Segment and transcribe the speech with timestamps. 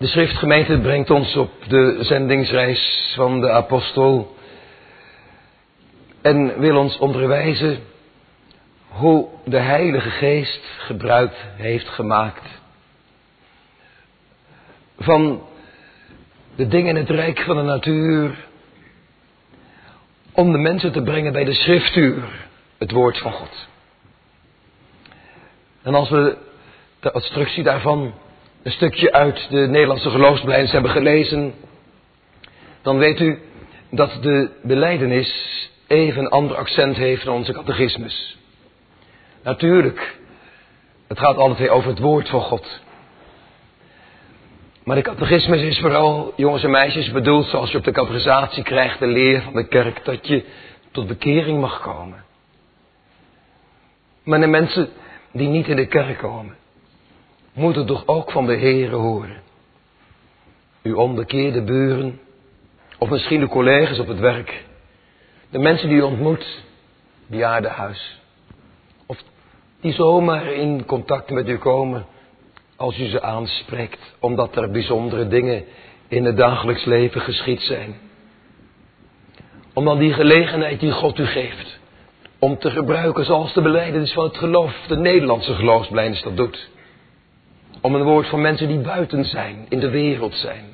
[0.00, 4.36] De schriftgemeente brengt ons op de zendingsreis van de apostel
[6.22, 7.78] en wil ons onderwijzen
[8.88, 12.42] hoe de Heilige Geest gebruik heeft gemaakt
[14.98, 15.42] van
[16.56, 18.46] de dingen in het rijk van de natuur
[20.32, 22.48] om de mensen te brengen bij de schriftuur,
[22.78, 23.68] het woord van God.
[25.82, 26.36] En als we
[27.00, 28.14] de instructie daarvan
[28.62, 31.54] een stukje uit de Nederlandse geloofsbelijdenis hebben gelezen,
[32.82, 33.38] dan weet u
[33.90, 38.38] dat de beleidenis even een ander accent heeft dan onze catechismus.
[39.42, 40.18] Natuurlijk,
[41.08, 42.80] het gaat altijd over het woord van God.
[44.84, 48.98] Maar de catechismus is vooral, jongens en meisjes, bedoeld zoals je op de catechisatie krijgt,
[48.98, 50.44] de leer van de kerk, dat je
[50.90, 52.24] tot bekering mag komen.
[54.22, 54.88] Maar de mensen
[55.32, 56.56] die niet in de kerk komen,
[57.52, 59.42] moeten toch ook van de Heeren horen.
[60.82, 62.20] Uw onbekeerde buren,
[62.98, 64.64] of misschien de collega's op het werk,
[65.50, 66.62] de mensen die u ontmoet,
[67.26, 68.20] bejaardenhuis,
[69.06, 69.22] of
[69.80, 72.06] die zomaar in contact met u komen
[72.76, 75.64] als u ze aanspreekt, omdat er bijzondere dingen
[76.08, 77.94] in het dagelijks leven geschied zijn.
[79.74, 81.78] Om dan die gelegenheid die God u geeft,
[82.38, 86.68] om te gebruiken zoals de beleidenis van het geloof, de Nederlandse geloofsbelijdenis dat doet.
[87.82, 90.64] Om een woord van mensen die buiten zijn, in de wereld zijn.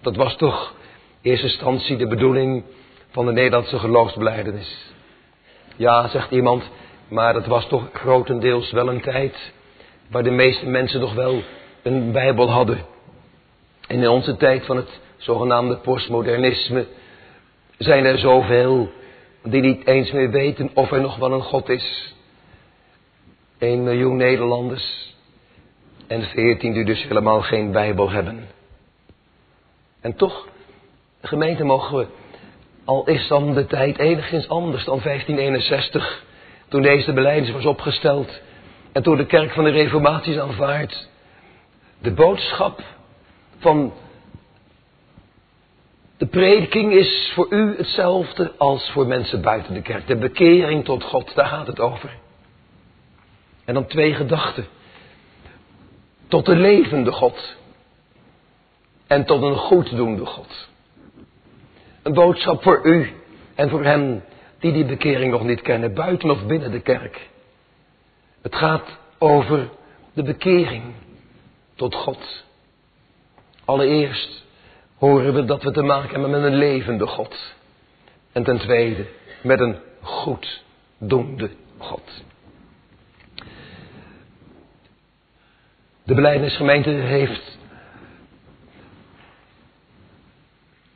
[0.00, 0.74] Dat was toch
[1.20, 2.64] in eerste instantie de bedoeling
[3.10, 4.92] van de Nederlandse geloofsbelijdenis.
[5.76, 6.70] Ja, zegt iemand,
[7.08, 9.52] maar dat was toch grotendeels wel een tijd
[10.10, 11.42] waar de meeste mensen nog wel
[11.82, 12.84] een Bijbel hadden.
[13.86, 16.86] En in onze tijd van het zogenaamde postmodernisme
[17.78, 18.90] zijn er zoveel
[19.42, 22.14] die niet eens meer weten of er nog wel een God is.
[23.58, 25.11] 1 miljoen Nederlanders
[26.12, 28.48] en 14 die dus helemaal geen Bijbel hebben.
[30.00, 30.48] En toch,
[31.22, 32.06] gemeente mogen we,
[32.84, 36.24] al is dan de tijd enigszins anders dan 1561,
[36.68, 38.40] toen deze beleidens was opgesteld
[38.92, 41.08] en door de kerk van de reformatie is aanvaard.
[41.98, 42.82] De boodschap
[43.58, 43.92] van
[46.16, 50.06] de prediking is voor u hetzelfde als voor mensen buiten de kerk.
[50.06, 52.10] De bekering tot God, daar gaat het over.
[53.64, 54.66] En dan twee gedachten.
[56.32, 57.56] Tot de levende God.
[59.06, 60.68] En tot een goeddoende God.
[62.02, 63.12] Een boodschap voor u
[63.54, 64.24] en voor hen
[64.58, 67.28] die die bekering nog niet kennen, buiten of binnen de kerk.
[68.42, 69.68] Het gaat over
[70.12, 70.82] de bekering
[71.74, 72.44] tot God.
[73.64, 74.44] Allereerst
[74.98, 77.54] horen we dat we te maken hebben met een levende God.
[78.32, 79.06] En ten tweede
[79.42, 82.22] met een goeddoende God.
[86.12, 87.58] De beleidingsgemeente heeft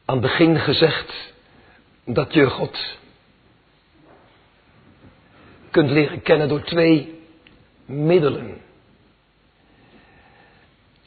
[0.05, 1.35] aan het begin gezegd
[2.05, 2.99] dat je God
[5.71, 7.21] kunt leren kennen door twee
[7.87, 8.61] middelen.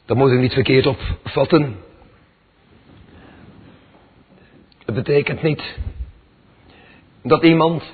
[0.04, 1.80] Dat moet u niet verkeerd opvatten.
[4.84, 5.76] Het betekent niet
[7.22, 7.84] dat iemand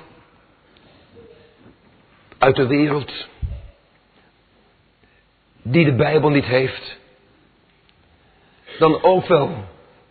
[2.37, 3.27] uit de wereld
[5.71, 6.97] die de Bijbel niet heeft,
[8.79, 9.49] dan ook wel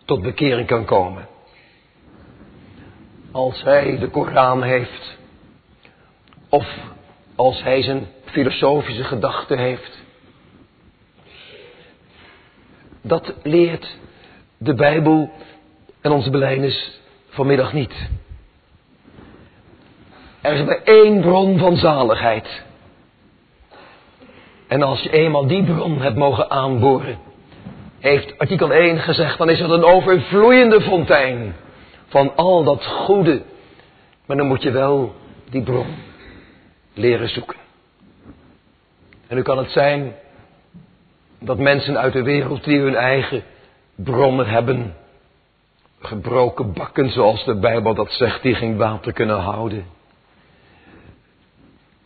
[0.05, 1.29] tot bekering kan komen.
[3.31, 5.17] Als hij de Koran heeft,
[6.49, 6.67] of
[7.35, 10.05] als hij zijn filosofische gedachten heeft.
[13.03, 13.97] Dat leert
[14.59, 15.31] de Bijbel
[16.01, 18.09] en onze belijdenis vanmiddag niet.
[20.41, 22.65] Er is maar één bron van zaligheid.
[24.67, 27.19] En als je eenmaal die bron hebt mogen aanboren,
[27.99, 31.55] heeft artikel 1 gezegd, dan is het een overvloeiende fontein
[32.09, 33.43] van al dat goede.
[34.27, 35.15] Maar dan moet je wel
[35.51, 35.87] die bron
[36.95, 37.57] leren zoeken.
[39.27, 40.15] En nu kan het zijn
[41.41, 43.43] dat mensen uit de wereld die hun eigen
[43.95, 44.97] bronnen hebben,
[46.01, 49.87] gebroken bakken zoals de Bijbel dat zegt, die geen water kunnen houden.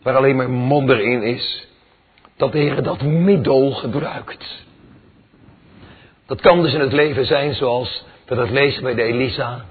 [0.01, 1.67] Waar alleen maar modder in is,
[2.41, 4.65] dat de Heer dat middel gebruikt.
[6.25, 9.65] Dat kan dus in het leven zijn zoals we dat lezen bij de Elisa.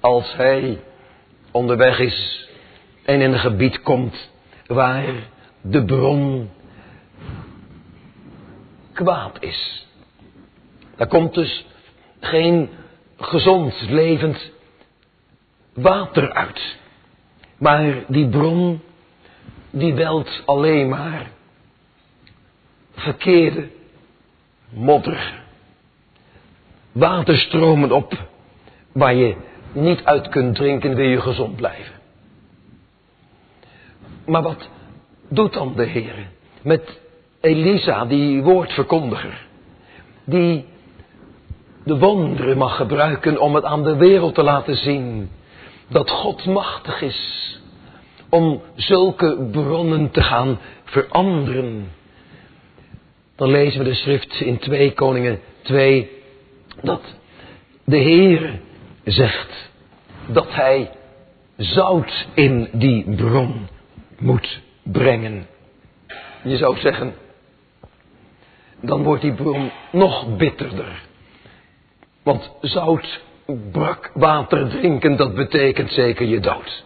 [0.00, 0.80] Als hij
[1.50, 2.48] onderweg is
[3.04, 4.30] en in een gebied komt
[4.66, 5.14] waar
[5.60, 6.50] de bron
[8.92, 9.86] kwaad is.
[10.96, 11.66] Daar komt dus
[12.20, 12.70] geen
[13.16, 14.50] gezond, levend
[15.74, 16.76] water uit.
[17.58, 18.80] Maar die bron,
[19.70, 21.32] die welt alleen maar
[22.94, 23.68] verkeerde
[24.68, 25.42] modder
[26.92, 28.12] waterstromen op
[28.92, 29.36] waar je
[29.72, 31.94] niet uit kunt drinken, wil je gezond blijven.
[34.26, 34.68] Maar wat
[35.28, 36.28] doet dan de Heer
[36.62, 37.00] met
[37.40, 39.46] Elisa, die woordverkondiger,
[40.24, 40.64] die
[41.84, 45.30] de wonderen mag gebruiken om het aan de wereld te laten zien
[45.88, 47.60] dat God machtig is
[48.28, 51.90] om zulke bronnen te gaan veranderen.
[53.36, 56.10] Dan lezen we de schrift in 2 Koningen 2
[56.82, 57.02] dat
[57.84, 58.60] de Heer
[59.04, 59.70] zegt
[60.26, 60.90] dat hij
[61.56, 63.68] zout in die bron
[64.18, 65.46] moet brengen.
[66.42, 67.14] Je zou zeggen,
[68.80, 71.02] dan wordt die bron nog bitterder.
[72.22, 73.20] Want zout
[73.72, 76.84] brak water drinken, dat betekent zeker je dood.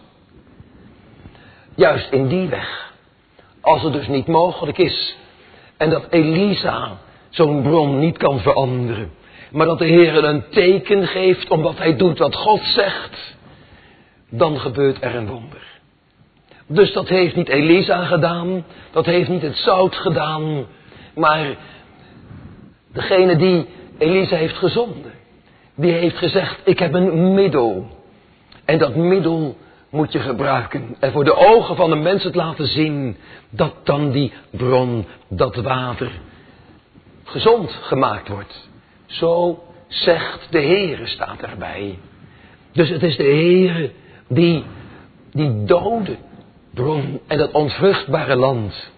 [1.75, 2.93] Juist in die weg.
[3.61, 5.17] Als het dus niet mogelijk is.
[5.79, 6.97] En dat Elisa
[7.29, 9.11] zo'n bron niet kan veranderen.
[9.51, 13.37] Maar dat de Heer een teken geeft omdat hij doet wat God zegt.
[14.29, 15.61] Dan gebeurt er een wonder.
[16.67, 18.65] Dus dat heeft niet Elisa gedaan.
[18.91, 20.65] Dat heeft niet het zout gedaan.
[21.15, 21.55] Maar
[22.93, 23.65] degene die
[23.97, 25.11] Elisa heeft gezonden.
[25.75, 27.87] Die heeft gezegd, ik heb een middel.
[28.65, 29.57] En dat middel
[29.89, 30.95] moet je gebruiken.
[30.99, 33.17] En voor de ogen van de mensen het laten zien
[33.49, 36.11] dat dan die bron, dat water,
[37.23, 38.69] gezond gemaakt wordt.
[39.05, 41.99] Zo zegt de Heere, staat erbij.
[42.71, 43.91] Dus het is de Heere
[44.27, 44.63] die
[45.31, 46.17] die dode
[46.73, 48.91] bron en dat onvruchtbare land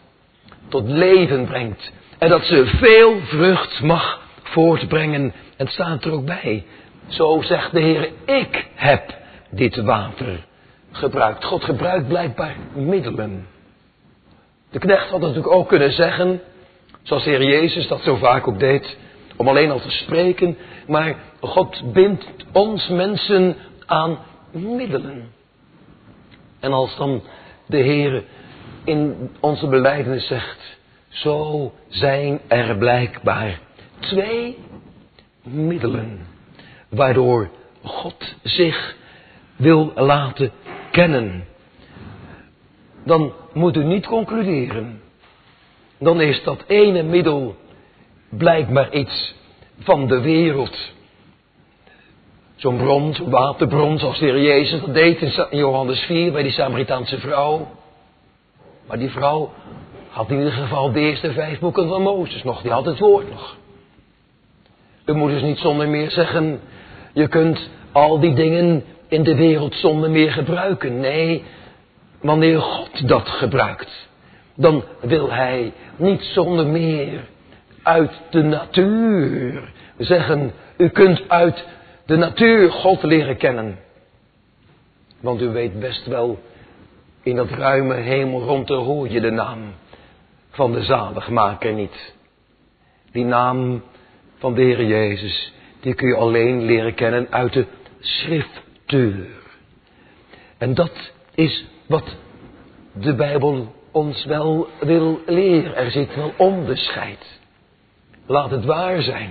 [0.67, 1.91] tot leven brengt.
[2.17, 5.21] En dat ze veel vrucht mag voortbrengen.
[5.21, 6.65] En het staat er ook bij.
[7.07, 9.15] Zo zegt de Heer, ik heb
[9.49, 10.45] dit water
[10.91, 11.45] gebruikt.
[11.45, 13.47] God gebruikt blijkbaar middelen.
[14.69, 16.41] De knecht had natuurlijk ook kunnen zeggen,
[17.01, 18.97] zoals de Heer Jezus dat zo vaak ook deed,
[19.35, 20.57] om alleen al te spreken,
[20.87, 23.55] maar God bindt ons mensen
[23.85, 24.19] aan
[24.51, 25.31] middelen.
[26.59, 27.23] En als dan
[27.65, 28.23] de Heer
[28.83, 30.77] in onze beleidenis zegt,
[31.09, 33.59] zo zijn er blijkbaar
[33.99, 34.57] twee
[35.43, 36.27] middelen
[36.89, 37.49] waardoor
[37.83, 38.95] God zich
[39.55, 40.51] wil laten
[40.91, 41.45] kennen,
[43.03, 45.01] dan moet u niet concluderen.
[45.99, 47.55] Dan is dat ene middel
[48.29, 49.35] blijkbaar iets
[49.79, 50.93] van de wereld.
[52.55, 57.19] Zo'n bron, waterbron zoals de Heer Jezus dat deed in Johannes 4 bij die Samaritaanse
[57.19, 57.67] vrouw.
[58.87, 59.51] Maar die vrouw
[60.09, 62.61] had in ieder geval de eerste vijf boeken van Mozes nog.
[62.61, 63.57] Die had het woord nog.
[65.05, 66.61] U moet dus niet zonder meer zeggen,
[67.13, 70.99] je kunt al die dingen in de wereld zonder meer gebruiken.
[70.99, 71.43] Nee,
[72.21, 74.09] wanneer God dat gebruikt,
[74.55, 77.19] dan wil Hij niet zonder meer
[77.83, 81.65] uit de natuur zeggen, u kunt uit
[82.05, 83.79] de natuur God leren kennen.
[85.19, 86.39] Want u weet best wel,
[87.23, 89.59] in dat ruime hemel rond hoor je de naam
[90.49, 92.13] van de zaligmaker niet.
[93.11, 93.83] Die naam
[94.37, 97.65] van de Heer Jezus, die kun je alleen leren kennen uit de
[97.99, 98.60] schrift
[100.57, 102.15] en dat is wat
[102.93, 105.75] de Bijbel ons wel wil leren.
[105.75, 107.39] Er zit wel onderscheid.
[108.25, 109.29] Laat het waar zijn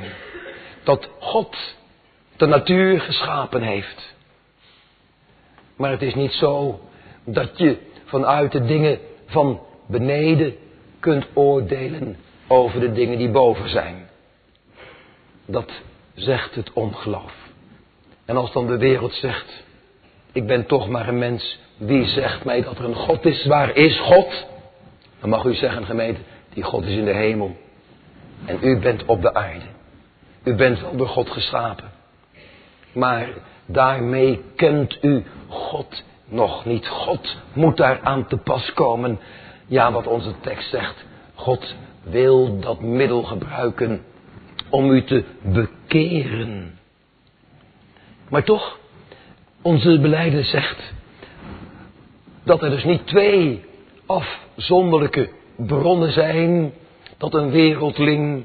[0.84, 1.56] dat God
[2.36, 4.14] de natuur geschapen heeft.
[5.76, 6.80] Maar het is niet zo
[7.24, 10.54] dat je vanuit de dingen van beneden
[11.00, 14.08] kunt oordelen over de dingen die boven zijn.
[15.46, 15.70] Dat
[16.14, 17.49] zegt het ongeloof.
[18.30, 19.64] En als dan de wereld zegt,
[20.32, 23.46] ik ben toch maar een mens, wie zegt mij dat er een God is?
[23.46, 24.46] Waar is God?
[25.20, 26.20] Dan mag u zeggen, gemeente,
[26.52, 27.56] die God is in de hemel.
[28.44, 29.64] En u bent op de aarde.
[30.44, 31.84] U bent wel door God geschapen.
[32.92, 33.28] Maar
[33.66, 36.88] daarmee kent u God nog niet.
[36.88, 39.20] God moet daar aan te pas komen.
[39.66, 41.04] Ja, wat onze tekst zegt.
[41.34, 44.04] God wil dat middel gebruiken
[44.68, 46.78] om u te bekeren.
[48.30, 48.78] Maar toch,
[49.62, 50.92] onze beleiden zegt
[52.44, 53.64] dat er dus niet twee
[54.06, 56.72] afzonderlijke bronnen zijn
[57.16, 58.44] dat een wereldling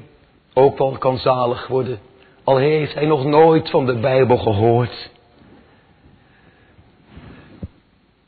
[0.54, 1.98] ook wel kan zalig worden.
[2.44, 5.10] Al heeft hij nog nooit van de Bijbel gehoord.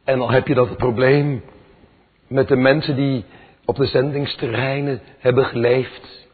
[0.05, 1.45] En al heb je dat probleem
[2.27, 3.25] met de mensen die
[3.65, 6.29] op de zendingsterreinen hebben geleefd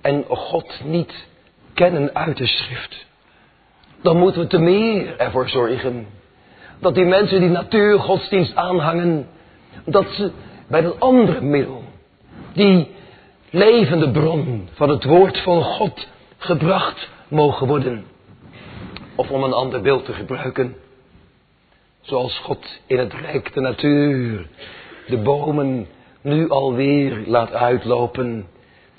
[0.00, 1.26] en God niet
[1.74, 3.06] kennen uit de schrift
[4.04, 6.06] dan moeten we te meer ervoor zorgen.
[6.80, 9.26] Dat die mensen die natuurgodsdienst aanhangen,
[9.84, 10.30] dat ze
[10.68, 11.82] bij dat andere middel,
[12.52, 12.88] die
[13.50, 16.08] levende bron van het woord van God,
[16.38, 18.04] gebracht mogen worden.
[19.14, 20.76] Of om een ander beeld te gebruiken.
[22.00, 24.46] Zoals God in het rijk de natuur
[25.06, 25.86] de bomen
[26.20, 28.46] nu alweer laat uitlopen.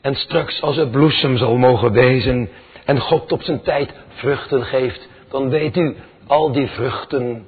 [0.01, 2.49] En straks als het bloesem zal mogen wezen
[2.85, 5.95] en God op zijn tijd vruchten geeft, dan weet u,
[6.27, 7.47] al die vruchten,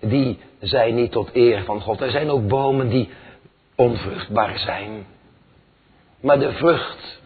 [0.00, 2.00] die zijn niet tot eer van God.
[2.00, 3.08] Er zijn ook bomen die
[3.74, 5.06] onvruchtbaar zijn.
[6.20, 7.20] Maar de vrucht,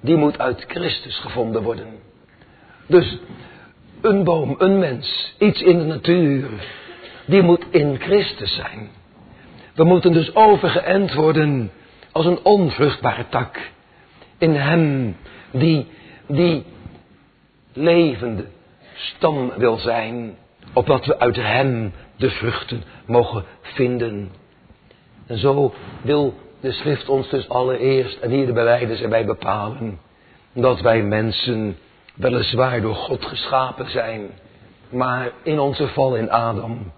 [0.00, 1.86] die moet uit Christus gevonden worden.
[2.86, 3.18] Dus
[4.00, 6.48] een boom, een mens, iets in de natuur,
[7.26, 8.90] die moet in Christus zijn.
[9.74, 11.70] We moeten dus overgeënt worden
[12.12, 13.70] als een onvruchtbare tak.
[14.38, 15.16] In hem
[15.50, 15.86] die,
[16.26, 16.64] die
[17.72, 18.44] levende
[18.94, 20.36] stam wil zijn,
[20.72, 24.32] opdat we uit hem de vruchten mogen vinden.
[25.26, 30.00] En zo wil de schrift ons dus allereerst, en hier de beleiders erbij bepalen,
[30.52, 31.76] dat wij mensen
[32.14, 34.30] weliswaar door God geschapen zijn,
[34.88, 36.92] maar in onze val in Adam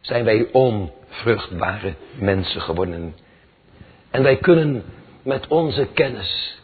[0.00, 3.14] zijn wij onvruchtbare mensen geworden.
[4.10, 4.84] En wij kunnen
[5.22, 6.60] met onze kennis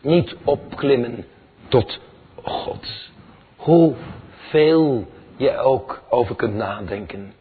[0.00, 1.24] niet opklimmen
[1.68, 2.00] tot
[2.42, 3.10] God.
[3.56, 7.32] Hoeveel je ook over kunt nadenken.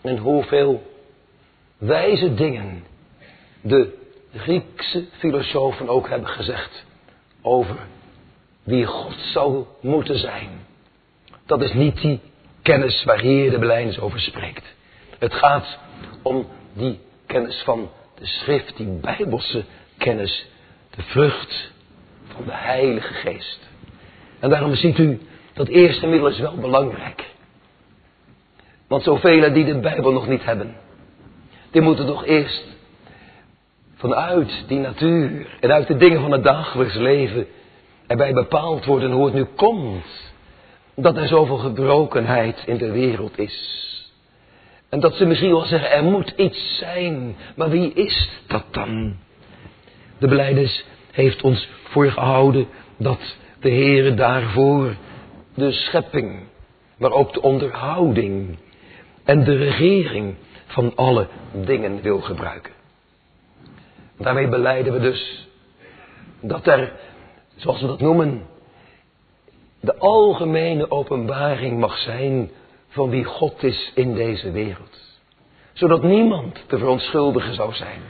[0.00, 0.82] En hoeveel
[1.78, 2.84] wijze dingen
[3.60, 4.00] de
[4.34, 6.84] Griekse filosofen ook hebben gezegd
[7.42, 7.76] over
[8.62, 10.50] wie God zou moeten zijn.
[11.46, 12.20] Dat is niet die
[12.62, 14.74] kennis waar hier de beleidens over spreekt.
[15.18, 15.78] Het gaat
[16.22, 19.64] om die kennis van de schrift, die bijbelse
[19.98, 20.46] kennis,
[20.90, 21.70] de vrucht
[22.34, 23.70] van de Heilige Geest.
[24.42, 25.20] En daarom ziet u,
[25.52, 27.24] dat eerste middel is wel belangrijk.
[28.88, 30.74] Want zoveel die de Bijbel nog niet hebben,
[31.70, 32.64] die moeten toch eerst
[33.94, 37.46] vanuit die natuur en uit de dingen van het dagelijks leven
[38.06, 40.32] erbij bepaald worden hoe het nu komt
[40.94, 43.80] dat er zoveel gebrokenheid in de wereld is.
[44.88, 47.36] En dat ze misschien wel zeggen, er moet iets zijn.
[47.56, 49.16] Maar wie is dat dan?
[50.18, 54.96] De beleiders heeft ons voorgehouden dat de Heere daarvoor
[55.54, 56.40] de schepping,
[56.96, 58.56] maar ook de onderhouding
[59.24, 60.34] en de regering
[60.66, 62.72] van alle dingen wil gebruiken.
[64.18, 65.48] Daarmee beleiden we dus
[66.40, 66.92] dat er,
[67.56, 68.46] zoals we dat noemen,
[69.80, 72.50] de algemene openbaring mag zijn
[72.88, 75.20] van wie God is in deze wereld.
[75.72, 78.00] Zodat niemand te verontschuldigen zou zijn.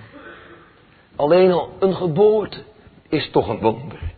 [1.17, 2.63] Alleen al een geboorte
[3.09, 4.12] is toch een wonder.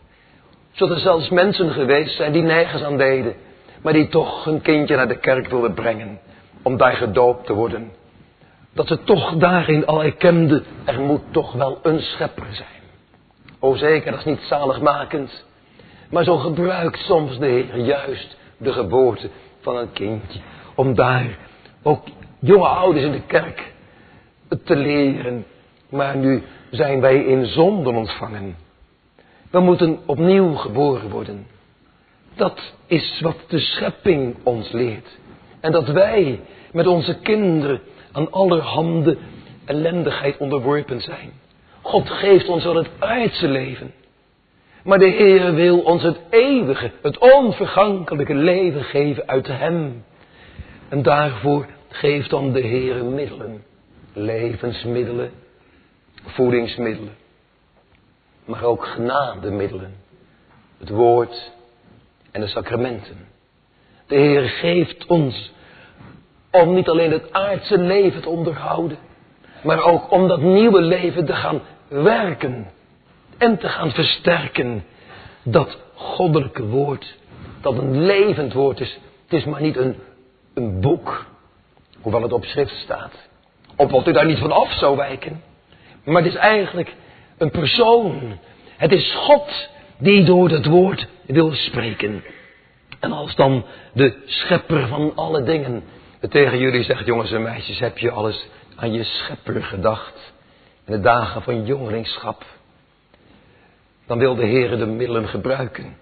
[0.75, 3.35] Zodat er zelfs mensen geweest zijn die nergens aan deden,
[3.81, 6.19] maar die toch hun kindje naar de kerk wilden brengen
[6.61, 7.91] om daar gedoopt te worden.
[8.73, 12.83] Dat ze toch daarin al erkenden, er moet toch wel een schepper zijn.
[13.59, 15.45] O zeker, dat is niet zaligmakend.
[16.09, 19.29] Maar zo gebruikt soms de Heer juist de geboorte
[19.61, 20.39] van een kindje.
[20.75, 21.37] Om daar
[21.83, 22.07] ook
[22.39, 23.73] jonge ouders in de kerk
[24.63, 25.45] te leren.
[25.89, 28.64] Maar nu zijn wij in zonden ontvangen.
[29.55, 31.47] We moeten opnieuw geboren worden.
[32.35, 35.17] Dat is wat de schepping ons leert.
[35.59, 36.39] En dat wij
[36.71, 37.81] met onze kinderen
[38.11, 39.17] aan allerhande
[39.65, 41.31] ellendigheid onderworpen zijn.
[41.81, 43.93] God geeft ons wel het aardse leven.
[44.83, 50.03] Maar de Heer wil ons het eeuwige, het onvergankelijke leven geven uit Hem.
[50.89, 53.63] En daarvoor geeft dan de Heer middelen.
[54.13, 55.31] Levensmiddelen,
[56.25, 57.23] voedingsmiddelen.
[58.45, 59.95] Maar ook genademiddelen.
[60.77, 61.51] Het woord
[62.31, 63.27] en de sacramenten.
[64.07, 65.53] De Heer geeft ons
[66.51, 68.97] om niet alleen het aardse leven te onderhouden.
[69.63, 72.71] Maar ook om dat nieuwe leven te gaan werken
[73.37, 74.85] en te gaan versterken
[75.43, 77.17] dat goddelijke woord,
[77.61, 78.99] dat een levend woord is.
[79.23, 79.95] Het is maar niet een,
[80.53, 81.25] een boek,
[82.01, 83.13] hoewel het op schrift staat.
[83.75, 85.41] Opdat u daar niet van af zou wijken.
[86.03, 86.95] Maar het is eigenlijk
[87.37, 88.37] een persoon.
[88.77, 92.23] Het is God die door dat woord wil spreken.
[92.99, 95.83] En als dan de schepper van alle dingen
[96.29, 100.33] tegen jullie zegt, jongens en meisjes, heb je alles aan je schepper gedacht?
[100.85, 102.45] In de dagen van jongelingschap
[104.05, 105.97] dan wil de Heer de middelen gebruiken.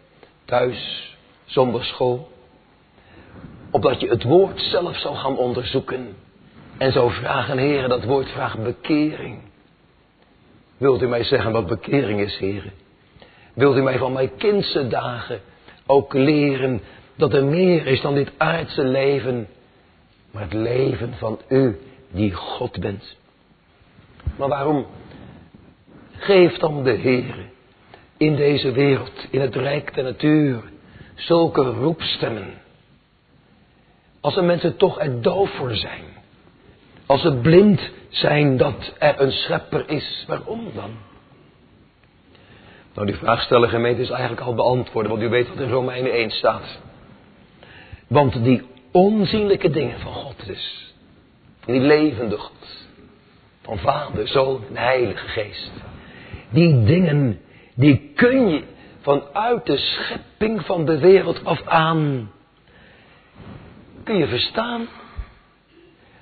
[0.45, 2.31] Thuis, zonder school.
[3.71, 6.15] Opdat je het woord zelf zou gaan onderzoeken.
[6.77, 9.41] En zou vragen, Heer, dat woord vraagt bekering.
[10.83, 12.73] Wilt u mij zeggen wat bekering is, Heer?
[13.53, 15.41] Wilt u mij van mijn kindse dagen
[15.85, 16.81] ook leren
[17.15, 19.47] dat er meer is dan dit aardse leven,
[20.31, 21.79] maar het leven van u
[22.11, 23.17] die God bent?
[24.37, 24.85] Maar waarom
[26.11, 27.35] geeft dan de Heer
[28.17, 30.63] in deze wereld, in het rijk der natuur,
[31.15, 32.53] zulke roepstemmen.
[34.21, 36.03] Als er mensen toch er doof voor zijn.
[37.05, 40.91] Als ze blind zijn dat er een schepper is, waarom dan?
[42.93, 46.12] Nou, die vraag stellen gemeente is eigenlijk al beantwoord, want u weet wat in Romeinen
[46.12, 46.79] 1 staat.
[48.08, 50.93] Want die onzienlijke dingen van God dus,
[51.65, 52.88] die levende God,
[53.62, 55.72] van Vader, Zoon en Heilige Geest,
[56.50, 57.39] die dingen,
[57.75, 58.63] die kun je
[59.01, 62.32] vanuit de schepping van de wereld af aan,
[64.03, 64.88] kun je verstaan.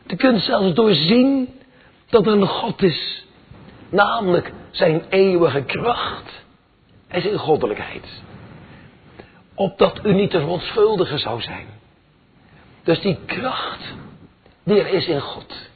[0.07, 1.50] Je kunt zelfs doorzien
[2.11, 3.25] dat er een God is,
[3.89, 6.43] namelijk zijn eeuwige kracht
[7.07, 8.21] en zijn goddelijkheid.
[9.55, 11.67] Opdat u niet te verontschuldigen zou zijn.
[12.83, 13.93] Dus die kracht
[14.63, 15.69] die er is in God,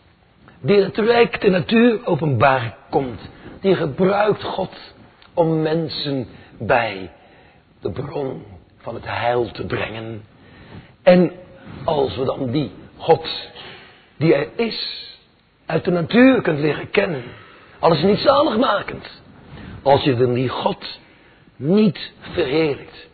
[0.59, 3.21] die het rijk de natuur openbaar komt,
[3.61, 4.93] die gebruikt God
[5.33, 6.27] om mensen
[6.59, 7.11] bij
[7.81, 8.43] de bron
[8.77, 10.23] van het heil te brengen.
[11.03, 11.31] En
[11.83, 13.27] als we dan die God
[14.17, 15.14] die er is,
[15.65, 17.23] uit de natuur kunt leren kennen,
[17.79, 19.21] al is het niet zaligmakend,
[19.83, 20.99] als je dan die God
[21.55, 23.07] niet verheerlijkt,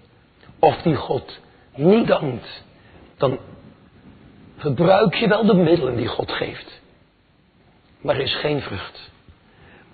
[0.59, 1.39] of die God
[1.75, 2.63] niet dankt,
[3.17, 3.39] dan
[4.57, 6.81] gebruik je wel de middelen die God geeft.
[8.01, 9.11] Maar er is geen vrucht.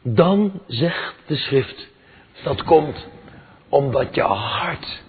[0.02, 1.88] Dan zegt de schrift,
[2.44, 3.08] dat komt
[3.70, 5.02] omdat je hart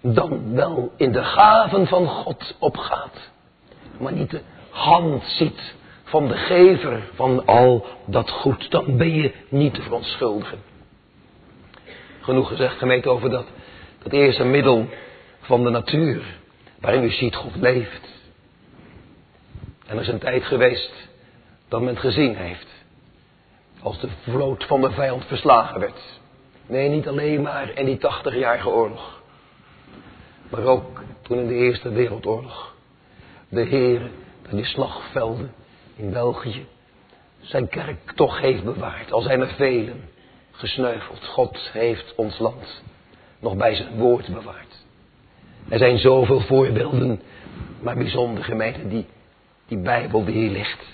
[0.00, 3.30] dan wel in de gaven van God opgaat.
[3.98, 4.40] Maar niet de
[4.70, 5.74] hand ziet
[6.08, 8.70] van de gever van al dat goed.
[8.70, 10.58] Dan ben je niet te verontschuldigen.
[12.20, 13.46] Genoeg gezegd gemeente over dat,
[14.02, 14.88] dat eerste middel
[15.40, 16.22] van de natuur.
[16.80, 18.16] Waarin u ziet God leeft.
[19.86, 21.08] En er is een tijd geweest
[21.68, 22.66] dat men gezien heeft.
[23.82, 26.20] Als de vloot van de vijand verslagen werd.
[26.66, 29.22] Nee, niet alleen maar in die tachtigjarige oorlog.
[30.50, 32.74] Maar ook toen in de Eerste Wereldoorlog.
[33.48, 34.10] De Heer
[34.48, 35.52] in die slagvelden
[35.98, 36.66] in België
[37.40, 39.12] zijn kerk toch heeft bewaard.
[39.12, 40.08] Al zijn er velen
[40.50, 41.24] gesneuveld.
[41.24, 42.82] God heeft ons land
[43.38, 44.84] nog bij zijn woord bewaard.
[45.68, 47.20] Er zijn zoveel voorbeelden,
[47.80, 49.06] maar bijzonder gemeente, die,
[49.66, 50.84] die Bijbel die ligt.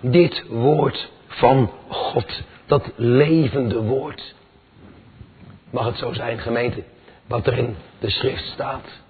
[0.00, 4.34] Dit woord van God, dat levende woord.
[5.70, 6.82] Mag het zo zijn, gemeente,
[7.26, 9.02] wat er in de schrift staat.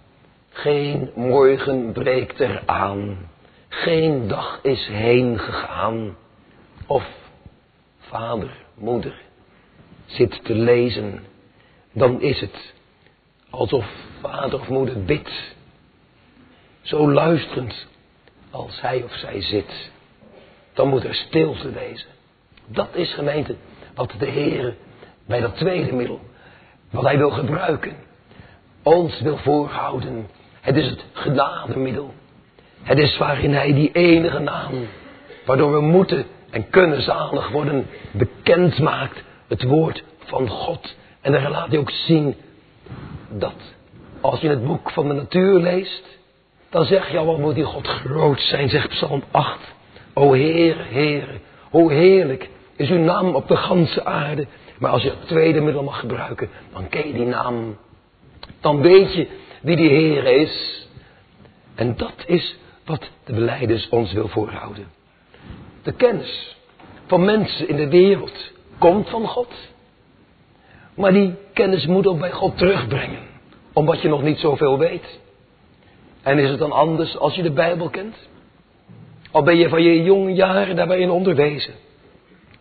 [0.51, 3.19] Geen morgen breekt er aan.
[3.75, 6.17] Geen dag is heen gegaan.
[6.87, 7.07] Of
[7.99, 9.23] vader, moeder
[10.07, 11.25] zit te lezen.
[11.93, 12.75] Dan is het
[13.51, 13.87] alsof
[14.21, 15.55] vader of moeder bidt.
[16.83, 17.87] Zo luisterend
[18.51, 19.91] als hij of zij zit.
[20.73, 22.09] Dan moet er stilte wezen.
[22.67, 23.57] Dat is gemeente
[23.95, 24.77] wat de Heer
[25.27, 26.21] bij dat tweede middel
[26.91, 27.97] wat hij wil gebruiken.
[28.83, 30.29] Ons wil voorhouden.
[30.61, 32.15] Het is het genademiddel.
[32.85, 34.87] Het is waarin hij die enige naam,
[35.45, 39.23] waardoor we moeten en kunnen zalig worden, bekend maakt.
[39.49, 40.95] Het woord van God.
[41.21, 42.35] En dan laat hij ook zien
[43.29, 43.55] dat
[44.21, 46.19] als je het boek van de natuur leest,
[46.71, 49.59] dan zeg je al wat moet die God groot zijn, zegt Psalm 8.
[50.15, 54.47] O Heer, Heer, hoe heerlijk is uw naam op de ganse aarde.
[54.79, 57.77] Maar als je het tweede middel mag gebruiken, dan ken je die naam.
[58.61, 59.29] Dan weet je
[59.63, 60.87] wie die Heer is.
[61.75, 64.87] En dat is wat de beleiders ons wil voorhouden.
[65.83, 66.57] De kennis
[67.07, 69.55] van mensen in de wereld komt van God.
[70.95, 73.23] Maar die kennis moet ook bij God terugbrengen.
[73.73, 75.21] Omdat je nog niet zoveel weet.
[76.23, 78.17] En is het dan anders als je de Bijbel kent?
[79.31, 81.75] Al ben je van je jonge jaren daarbij in onderwezen.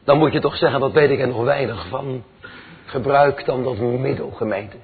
[0.04, 2.24] Dan moet je toch zeggen, dat weet ik er nog weinig van.
[2.86, 4.78] Gebruik dan dat middel, gemeente.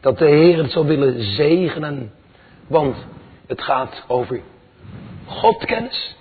[0.00, 2.12] Dat de Heer het zal willen zegenen.
[2.66, 2.96] Want
[3.46, 4.40] het gaat over
[5.30, 6.16] Godkennis.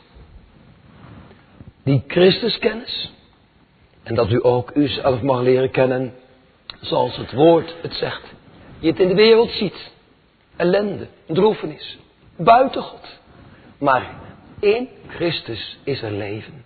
[1.83, 3.11] Die Christuskennis.
[4.03, 6.13] En dat u ook uzelf mag leren kennen.
[6.81, 8.23] Zoals het woord het zegt.
[8.79, 9.91] Je het in de wereld ziet.
[10.55, 11.97] Ellende, droefenis.
[12.35, 13.19] Buiten God.
[13.77, 14.15] Maar
[14.59, 16.65] in Christus is er leven.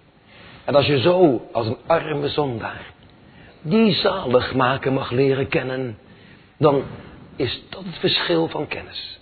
[0.66, 2.94] En als je zo als een arme zondaar
[3.62, 5.98] die zalig maken mag leren kennen,
[6.58, 6.84] dan
[7.36, 9.20] is dat het verschil van kennis.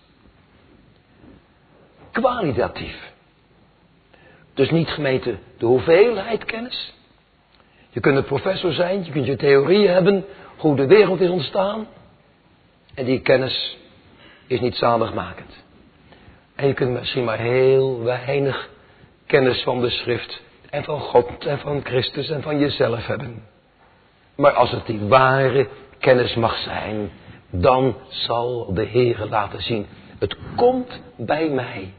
[2.11, 3.10] Kwalitatief.
[4.53, 6.93] Dus niet gemeten de hoeveelheid kennis.
[7.89, 10.25] Je kunt een professor zijn, je kunt je theorie hebben
[10.57, 11.87] hoe de wereld is ontstaan.
[12.93, 13.77] En die kennis
[14.47, 15.63] is niet zaligmakend.
[16.55, 18.69] En je kunt misschien maar heel weinig
[19.25, 23.43] kennis van de schrift en van God en van Christus en van jezelf hebben.
[24.35, 25.67] Maar als het die ware
[25.99, 27.11] kennis mag zijn,
[27.49, 29.85] dan zal de Heere laten zien.
[30.19, 31.93] Het komt bij mij.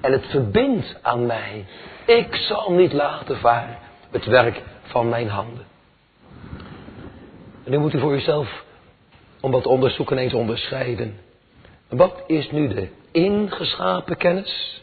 [0.00, 1.64] En het verbindt aan mij.
[2.06, 3.78] Ik zal niet laten varen
[4.10, 5.64] het werk van mijn handen.
[7.64, 8.64] En nu moet u voor uzelf,
[9.40, 11.18] om dat onderzoeken eens onderscheiden.
[11.88, 14.82] Wat is nu de ingeschapen kennis?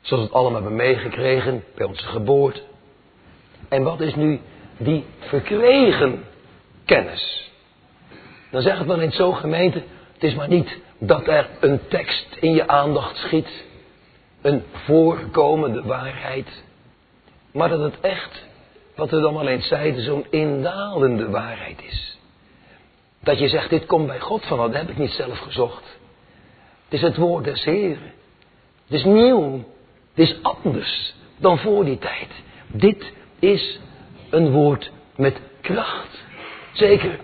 [0.00, 2.60] Zoals we het allemaal hebben meegekregen bij onze geboorte.
[3.68, 4.40] En wat is nu
[4.76, 6.24] die verkregen
[6.84, 7.50] kennis?
[8.50, 12.36] Dan zeg het maar eens zo gemeente, het is maar niet dat er een tekst
[12.40, 13.64] in je aandacht schiet.
[14.42, 16.62] Een voorkomende waarheid.
[17.52, 18.46] Maar dat het echt,
[18.94, 22.18] wat we dan al eens zeiden, zo'n indalende waarheid is.
[23.22, 25.98] Dat je zegt, dit komt bij God van, dat heb ik niet zelf gezocht.
[26.84, 28.12] Het is het woord des Heren.
[28.84, 29.64] Het is nieuw.
[30.14, 32.28] Het is anders dan voor die tijd.
[32.66, 33.80] Dit is
[34.30, 36.24] een woord met kracht.
[36.72, 37.20] Zeker.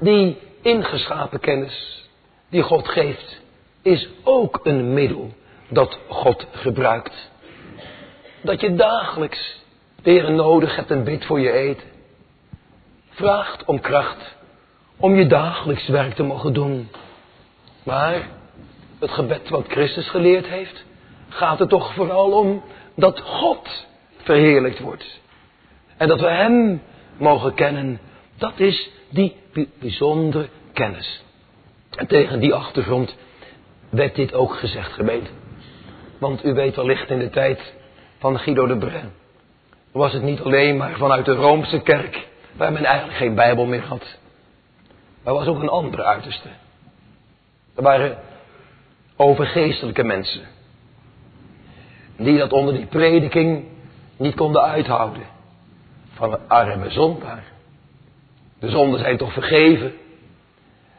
[0.00, 2.08] Die ingeschapen kennis
[2.48, 3.40] die God geeft,
[3.82, 5.30] is ook een middel
[5.68, 7.30] dat God gebruikt.
[8.40, 9.64] Dat je dagelijks
[10.02, 11.88] weer nodig hebt en bidt voor je eten.
[13.10, 14.36] Vraagt om kracht
[14.96, 16.88] om je dagelijks werk te mogen doen.
[17.82, 18.28] Maar
[18.98, 20.84] het gebed wat Christus geleerd heeft,
[21.28, 22.62] gaat er toch vooral om
[22.94, 25.20] dat God verheerlijkt wordt.
[25.96, 26.82] En dat we Hem
[27.16, 28.00] mogen kennen.
[28.38, 29.36] Dat is die
[29.78, 31.22] bijzondere kennis.
[31.90, 33.16] En tegen die achtergrond
[33.90, 35.30] werd dit ook gezegd, gemeente.
[36.18, 37.74] Want u weet wellicht in de tijd
[38.18, 39.12] van Guido de Bren.
[39.92, 43.84] Was het niet alleen maar vanuit de Roomse kerk, waar men eigenlijk geen Bijbel meer
[43.84, 44.16] had.
[45.22, 46.48] Maar was ook een andere uiterste.
[47.74, 48.18] Er waren
[49.16, 50.42] overgeestelijke mensen.
[52.16, 53.64] Die dat onder die prediking
[54.16, 55.22] niet konden uithouden.
[56.14, 57.44] Van een arme zondaar.
[58.58, 59.92] De zonden zijn toch vergeven.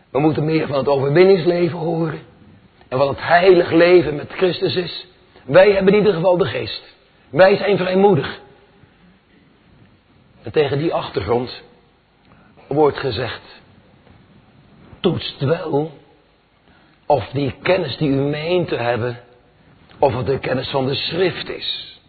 [0.09, 2.19] We moeten meer van het overwinningsleven horen.
[2.89, 5.05] En wat het heilig leven met Christus is.
[5.45, 6.95] Wij hebben in ieder geval de geest.
[7.29, 8.39] Wij zijn vrijmoedig.
[10.43, 11.61] En tegen die achtergrond
[12.67, 13.41] wordt gezegd.
[14.99, 15.91] Toetst wel
[17.07, 19.19] of die kennis die u meent te hebben,
[19.99, 21.99] of het de kennis van de schrift is.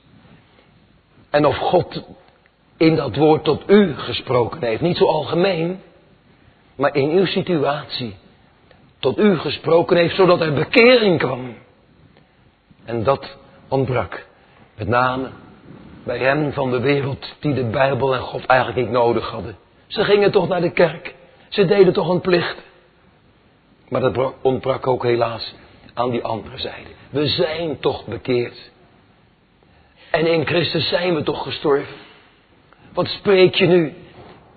[1.30, 2.02] En of God
[2.76, 4.80] in dat woord tot u gesproken heeft.
[4.80, 5.80] Niet zo algemeen,
[6.74, 8.16] maar in uw situatie
[8.98, 11.56] tot u gesproken heeft, zodat er bekering kwam.
[12.84, 13.36] En dat
[13.68, 14.26] ontbrak.
[14.76, 15.28] Met name
[16.04, 19.56] bij hen van de wereld die de Bijbel en God eigenlijk niet nodig hadden.
[19.86, 21.14] Ze gingen toch naar de kerk.
[21.48, 22.56] Ze deden toch een plicht.
[23.88, 25.54] Maar dat ontbrak ook helaas
[25.94, 26.88] aan die andere zijde.
[27.10, 28.70] We zijn toch bekeerd.
[30.10, 31.94] En in Christus zijn we toch gestorven.
[32.92, 33.94] Wat spreek je nu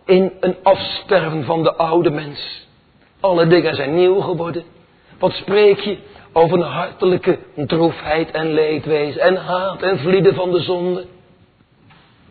[0.06, 2.68] in een afsterven van de oude mens?
[3.22, 4.64] Alle dingen zijn nieuw geworden.
[5.20, 5.98] Wat spreek je
[6.32, 11.06] over een hartelijke droefheid en leedwezen en haat en vlieden van de zonde?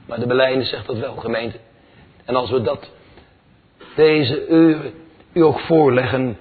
[0.06, 1.56] Maar de beleiding zegt dat wel, gemeente.
[2.24, 2.90] En als we dat
[3.96, 4.92] deze uren
[5.32, 6.36] u ook voorleggen,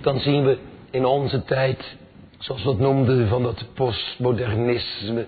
[0.00, 0.58] dan zien we
[0.90, 1.96] in onze tijd,
[2.38, 5.26] zoals we het noemden van dat postmodernisme,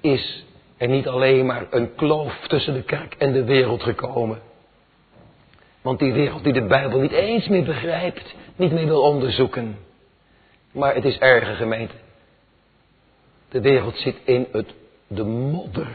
[0.00, 0.44] is
[0.76, 4.40] er niet alleen maar een kloof tussen de kerk en de wereld gekomen.
[5.86, 9.78] Want die wereld die de Bijbel niet eens meer begrijpt, niet meer wil onderzoeken.
[10.72, 11.94] Maar het is erger gemeente.
[13.48, 14.74] De wereld zit in het,
[15.06, 15.88] de modder.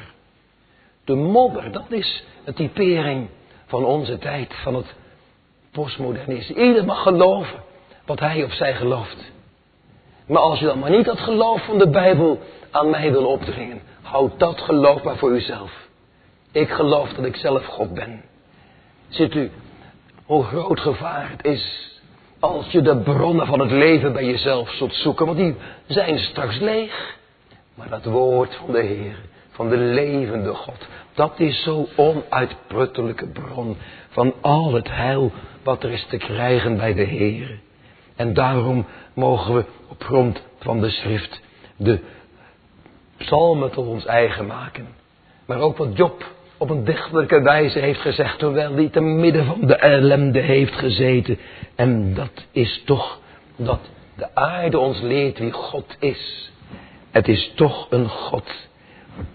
[1.06, 3.28] De modder, dat is een typering
[3.66, 4.94] van onze tijd, van het
[5.72, 6.56] postmodernisme.
[6.56, 7.64] Ieder mag geloven
[8.06, 9.32] wat hij of zij gelooft.
[10.26, 13.82] Maar als u dan maar niet dat geloof van de Bijbel aan mij wil opdringen,
[14.02, 15.88] houd dat geloof maar voor uzelf.
[16.52, 18.22] Ik geloof dat ik zelf God ben.
[19.10, 19.52] Ziet u
[20.32, 21.92] hoe groot gevaar het is
[22.40, 25.56] als je de bronnen van het leven bij jezelf zult zoeken, want die
[25.88, 27.18] zijn straks leeg.
[27.76, 29.16] Maar dat woord van de Heer,
[29.50, 33.78] van de levende God, dat is zo'n onuitputtelijke bron
[34.10, 35.32] van al het heil
[35.64, 37.60] wat er is te krijgen bij de Heer.
[38.16, 41.42] En daarom mogen we op grond van de schrift
[41.78, 42.00] de
[43.18, 44.88] psalmen tot ons eigen maken.
[45.46, 46.24] Maar ook wat Job
[46.62, 51.38] op een dichtelijke wijze heeft gezegd, terwijl hij te midden van de ellende heeft gezeten.
[51.76, 53.20] En dat is toch
[53.56, 53.80] dat
[54.16, 56.52] de aarde ons leert wie God is.
[57.12, 58.52] Het is toch een God,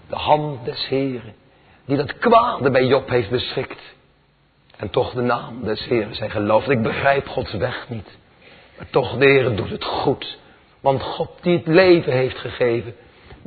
[0.09, 1.33] de hand des Heren,
[1.85, 3.95] die dat kwade bij Job heeft beschikt.
[4.77, 6.69] En toch de naam des Heren zijn geloofd.
[6.69, 8.17] Ik begrijp Gods weg niet.
[8.77, 10.37] Maar toch, de Heer doet het goed.
[10.79, 12.95] Want God die het leven heeft gegeven,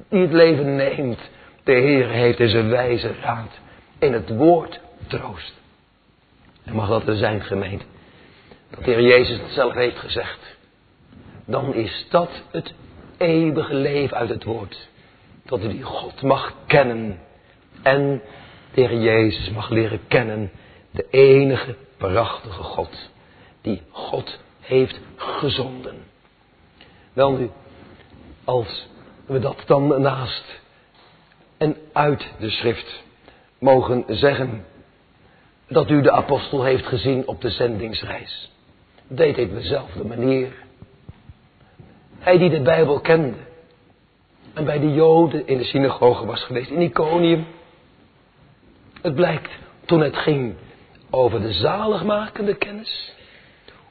[0.08, 1.30] die het leven neemt,
[1.64, 3.58] de Heer heeft zijn wijze raad
[4.00, 5.54] in het woord troost.
[6.64, 7.84] En mag dat er zijn, gemeente.
[8.70, 10.56] dat de Heer Jezus het zelf heeft gezegd.
[11.44, 12.74] Dan is dat het
[13.18, 14.88] eeuwige leven uit het woord.
[15.44, 17.20] Dat u die God mag kennen.
[17.82, 18.22] En
[18.74, 20.50] de Heer Jezus mag leren kennen.
[20.90, 23.10] De enige prachtige God.
[23.60, 25.96] Die God heeft gezonden.
[27.12, 27.50] Wel nu,
[28.44, 28.88] als
[29.26, 30.60] we dat dan naast
[31.56, 33.02] en uit de schrift
[33.60, 34.64] mogen zeggen
[35.68, 38.50] dat u de apostel heeft gezien op de zendingsreis.
[39.08, 40.52] Deed hij op dezelfde manier.
[42.18, 43.36] Hij die de Bijbel kende
[44.54, 47.46] en bij de Joden in de synagoge was geweest, in Iconium.
[49.02, 49.50] Het blijkt
[49.84, 50.54] toen het ging
[51.10, 53.14] over de zaligmakende kennis,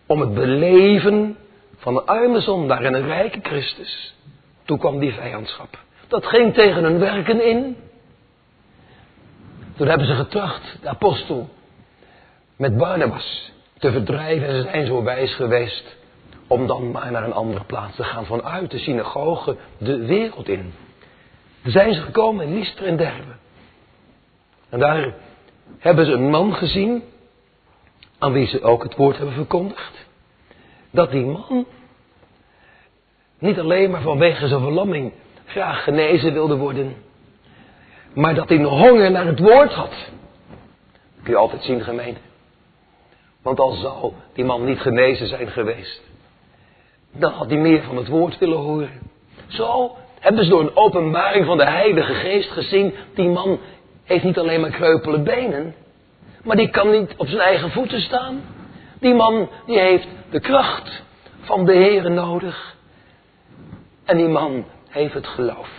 [0.06, 1.38] om het beleven
[1.78, 4.16] van een arme zondaar en een rijke Christus.
[4.66, 5.80] Toen kwam die vijandschap.
[6.08, 7.76] Dat ging tegen hun werken in.
[9.80, 11.50] Toen hebben ze getracht, de apostel,
[12.56, 14.48] met Barnabas te verdrijven.
[14.48, 15.98] En ze zijn zo wijs geweest
[16.48, 18.26] om dan maar naar een andere plaats te gaan.
[18.26, 20.74] Vanuit de synagoge de wereld in.
[21.62, 23.32] Toen zijn ze gekomen in Lystra en Derbe.
[24.70, 25.14] En daar
[25.78, 27.04] hebben ze een man gezien,
[28.18, 30.08] aan wie ze ook het woord hebben verkondigd.
[30.92, 31.66] Dat die man
[33.38, 35.12] niet alleen maar vanwege zijn verlamming
[35.46, 37.08] graag genezen wilde worden.
[38.14, 39.94] Maar dat hij een honger naar het woord had.
[41.24, 42.20] Kun je altijd zien, gemeente.
[43.42, 46.02] Want al zou die man niet genezen zijn geweest,
[47.12, 49.12] dan had hij meer van het woord willen horen.
[49.48, 53.60] Zo hebben ze door een openbaring van de Heilige Geest gezien, die man
[54.04, 55.76] heeft niet alleen maar kreupele benen,
[56.44, 58.42] maar die kan niet op zijn eigen voeten staan.
[59.00, 61.04] Die man die heeft de kracht
[61.42, 62.76] van de Heer nodig.
[64.06, 65.70] En die man heeft het geloof.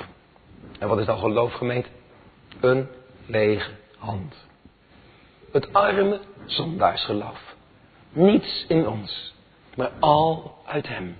[0.79, 1.87] En wat is dan geloof gemeend?
[2.61, 2.88] Een
[3.27, 4.35] lege hand.
[5.53, 7.55] Het arme zondaarsgeloof.
[8.12, 9.35] Niets in ons,
[9.77, 11.16] maar al uit hem.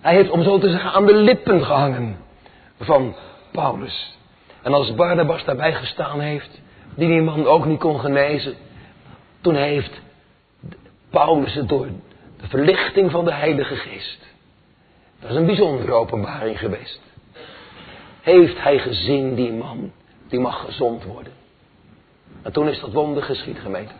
[0.00, 2.16] Hij heeft, om zo te zeggen, aan de lippen gehangen
[2.80, 3.16] van
[3.52, 4.18] Paulus.
[4.62, 6.60] En als Barnabas daarbij gestaan heeft,
[6.94, 8.54] die die man ook niet kon genezen,
[9.40, 10.00] toen heeft
[11.10, 11.86] Paulus het door
[12.40, 14.30] de verlichting van de Heilige Geest
[15.22, 17.00] dat is een bijzondere openbaring geweest.
[18.20, 19.92] Heeft hij gezien die man,
[20.32, 21.32] die mag gezond worden.
[22.42, 23.92] En toen is dat wonder geschied, gemeente.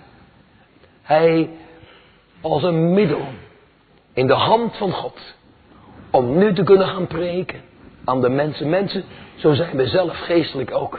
[1.02, 1.50] Hij
[2.40, 3.26] als een middel
[4.12, 5.18] in de hand van God.
[6.10, 7.60] Om nu te kunnen gaan preken
[8.04, 8.68] aan de mensen.
[8.68, 10.98] Mensen, zo zijn we zelf geestelijk ook.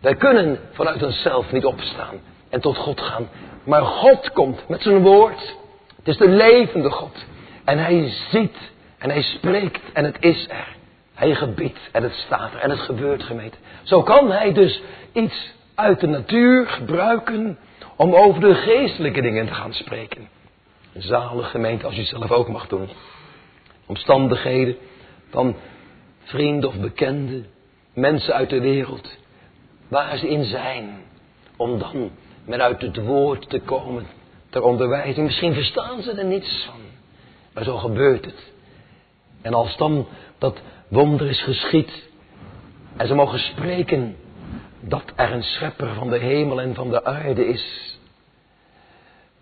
[0.00, 3.28] Wij kunnen vanuit onszelf niet opstaan en tot God gaan.
[3.64, 5.56] Maar God komt met zijn woord.
[5.96, 7.24] Het is de levende God.
[7.64, 8.56] En hij ziet
[8.98, 10.76] en hij spreekt en het is er.
[11.20, 13.56] Hij gebiedt en het staat er en het gebeurt gemeente.
[13.82, 17.58] Zo kan hij dus iets uit de natuur gebruiken
[17.96, 20.28] om over de geestelijke dingen te gaan spreken.
[20.94, 22.88] Zalig gemeente als je het zelf ook mag doen.
[23.86, 24.76] Omstandigheden
[25.30, 25.56] van
[26.22, 27.46] vrienden of bekenden,
[27.94, 29.16] mensen uit de wereld,
[29.88, 31.02] waar ze in zijn,
[31.56, 32.10] om dan
[32.44, 34.06] met uit het woord te komen
[34.50, 35.26] ter onderwijzing.
[35.26, 36.80] Misschien verstaan ze er niets van,
[37.54, 38.52] maar zo gebeurt het.
[39.42, 40.06] En als dan
[40.38, 42.08] dat wonder is geschied
[42.96, 44.16] en ze mogen spreken
[44.80, 47.98] dat er een schepper van de hemel en van de aarde is,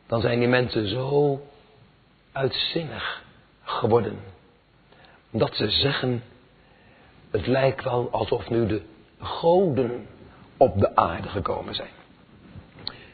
[0.06, 1.40] dan zijn die mensen zo
[2.32, 3.22] uitzinnig
[3.62, 4.18] geworden
[5.30, 6.22] dat ze zeggen,
[7.30, 8.82] het lijkt wel alsof nu de
[9.18, 10.06] goden
[10.56, 11.90] op de aarde gekomen zijn.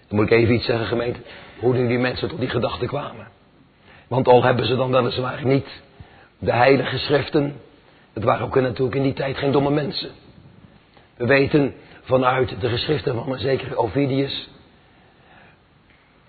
[0.09, 1.21] Dan moet ik even iets zeggen, gemeente,
[1.59, 3.29] hoe nu die mensen tot die gedachte kwamen.
[4.09, 5.83] Want al hebben ze dan weliswaar niet
[6.39, 7.61] de heilige schriften.
[8.15, 10.11] Het waren ook natuurlijk in die tijd geen domme mensen.
[11.17, 14.49] We weten vanuit de geschriften van een zekere Ovidius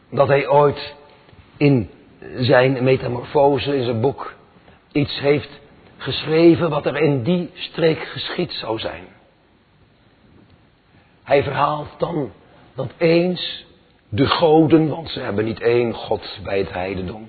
[0.09, 0.95] dat hij ooit
[1.57, 1.89] in
[2.35, 4.33] zijn metamorfose, in zijn boek,
[4.91, 5.59] iets heeft
[5.97, 9.03] geschreven wat er in die streek geschied zou zijn.
[11.23, 12.31] Hij verhaalt dan
[12.75, 13.65] dat eens
[14.09, 17.27] de goden, want ze hebben niet één God bij het heidendom,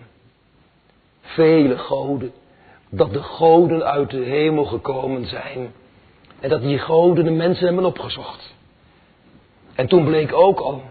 [1.21, 2.33] vele goden,
[2.91, 5.73] dat de goden uit de hemel gekomen zijn.
[6.41, 8.55] En dat die goden de mensen hebben opgezocht.
[9.75, 10.83] En toen bleek ook al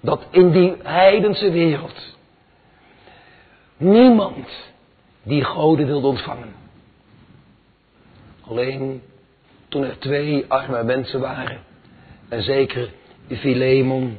[0.00, 2.16] dat in die heidense wereld
[3.76, 4.48] niemand
[5.22, 6.52] die goden wilde ontvangen.
[8.40, 9.02] Alleen
[9.68, 11.60] toen er twee arme mensen waren,
[12.28, 12.88] een zekere
[13.28, 14.18] Philemon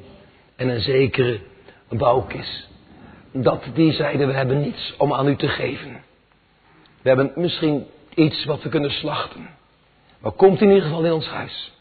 [0.55, 1.39] en een zekere
[1.89, 2.69] Baukis,
[3.31, 6.01] dat die zeiden we hebben niets om aan u te geven.
[7.01, 9.49] We hebben misschien iets wat we kunnen slachten.
[10.19, 11.71] Maar komt in ieder geval in ons huis.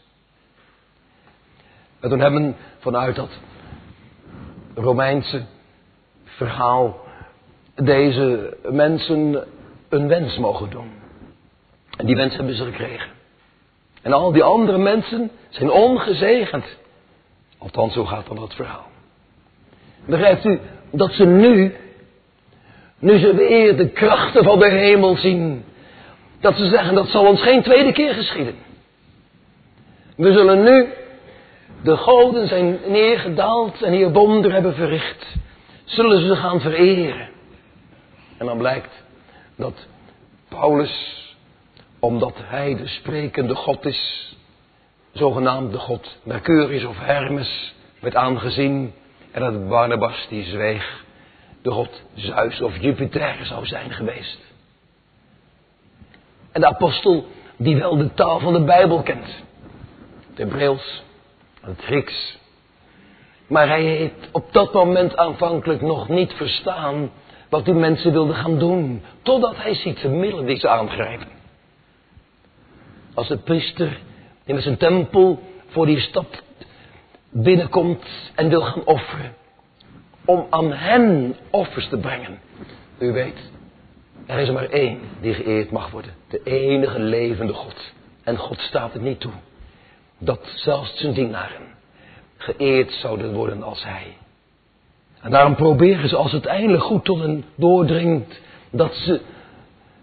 [1.99, 3.29] En toen hebben vanuit dat
[4.75, 5.45] Romeinse
[6.23, 6.99] verhaal
[7.75, 9.47] deze mensen
[9.89, 10.91] een wens mogen doen.
[11.97, 13.11] En die wens hebben ze gekregen.
[14.01, 16.65] En al die andere mensen zijn ongezegend.
[17.57, 18.87] Althans, zo gaat dan het verhaal.
[20.05, 20.59] Begrijpt u
[20.91, 21.75] dat ze nu,
[22.99, 25.63] nu ze weer de krachten van de hemel zien,
[26.39, 28.55] dat ze zeggen dat zal ons geen tweede keer geschieden.
[30.15, 30.87] We zullen nu,
[31.83, 35.35] de goden zijn neergedaald en hier wonder hebben verricht,
[35.83, 37.29] zullen ze gaan vereren.
[38.37, 39.03] En dan blijkt
[39.55, 39.87] dat
[40.47, 41.35] Paulus,
[41.99, 44.35] omdat hij de sprekende God is,
[45.11, 48.93] zogenaamd de God Mercurius of Hermes, werd aangezien.
[49.31, 51.03] En dat Barnabas die zweeg,
[51.61, 54.39] de God Zeus of Jupiter zou zijn geweest.
[56.51, 57.25] En de apostel
[57.57, 59.43] die wel de taal van de Bijbel kent.
[60.29, 61.03] Het Hebreeuws,
[61.61, 62.37] het Grieks.
[63.47, 67.11] Maar hij heeft op dat moment aanvankelijk nog niet verstaan
[67.49, 69.03] wat die mensen wilden gaan doen.
[69.21, 71.27] Totdat hij ziet de middelen die ze aangrijpen.
[73.13, 73.99] Als de priester
[74.45, 76.43] in zijn tempel voor die stad
[77.29, 79.33] binnenkomt en wil gaan offeren.
[80.29, 82.39] Om aan hen offers te brengen.
[82.97, 83.51] U weet,
[84.25, 86.13] er is er maar één die geëerd mag worden.
[86.27, 87.93] De enige levende God.
[88.23, 89.31] En God staat het niet toe.
[90.17, 91.67] Dat zelfs zijn dienaren
[92.37, 94.17] geëerd zouden worden als hij.
[95.21, 98.39] En daarom proberen ze als het eindelijk goed tot hen doordringt,
[98.71, 99.21] dat ze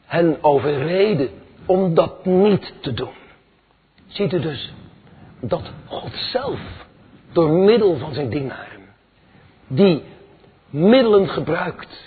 [0.07, 1.29] hen overreden
[1.67, 3.15] om dat niet te doen.
[4.07, 4.73] Ziet u dus
[5.41, 6.61] dat God zelf,
[7.33, 8.83] door middel van zijn dienaren,
[9.67, 10.03] die
[10.77, 12.03] middelen gebruikt,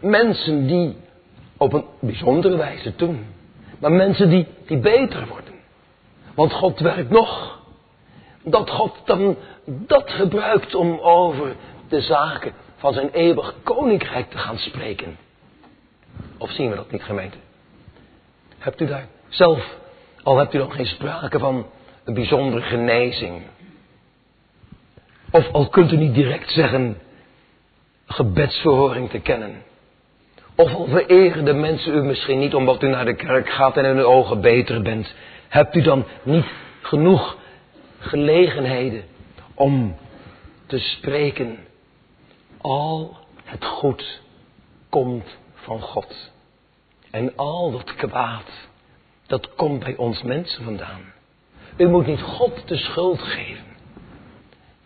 [0.00, 0.96] mensen die
[1.56, 3.26] op een bijzondere wijze doen,
[3.78, 5.54] maar mensen die, die beter worden.
[6.34, 7.56] Want God werkt nog.
[8.42, 11.56] Dat God dan dat gebruikt om over
[11.88, 15.16] de zaken van zijn eeuwig koninkrijk te gaan spreken.
[16.38, 17.36] Of zien we dat niet, gemeente?
[18.58, 19.76] Hebt u daar zelf,
[20.22, 21.66] al hebt u nog geen sprake van
[22.04, 23.42] een bijzondere genezing.
[25.30, 26.96] Of al kunt u niet direct zeggen
[28.08, 29.62] gebedsverhoring te kennen.
[30.54, 33.96] Of vereren de mensen u misschien niet omdat u naar de kerk gaat en in
[33.96, 35.14] hun ogen beter bent.
[35.48, 36.46] Hebt u dan niet
[36.82, 37.36] genoeg
[37.98, 39.04] gelegenheden
[39.54, 39.96] om
[40.66, 41.58] te spreken
[42.60, 44.20] al het goed
[44.88, 46.32] komt van God.
[47.10, 48.50] En al dat kwaad,
[49.26, 51.12] dat komt bij ons mensen vandaan.
[51.76, 53.66] U moet niet God de schuld geven.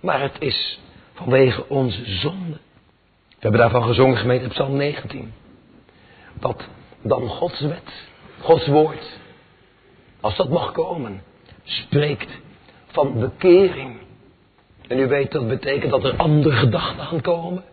[0.00, 0.80] Maar het is
[1.12, 2.58] vanwege onze zonde.
[3.42, 5.32] We hebben daarvan gezongen gemeente Psalm 19.
[6.40, 6.68] Dat
[7.00, 8.06] dan Gods wet,
[8.40, 9.18] Gods woord,
[10.20, 11.22] als dat mag komen,
[11.62, 12.30] spreekt
[12.86, 13.96] van bekering
[14.88, 17.64] en u weet dat betekent dat er andere gedachten aankomen.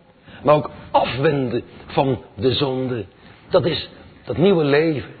[0.42, 3.04] Maar ook afwenden van de zonde.
[3.48, 3.90] Dat is
[4.24, 5.14] dat nieuwe leven.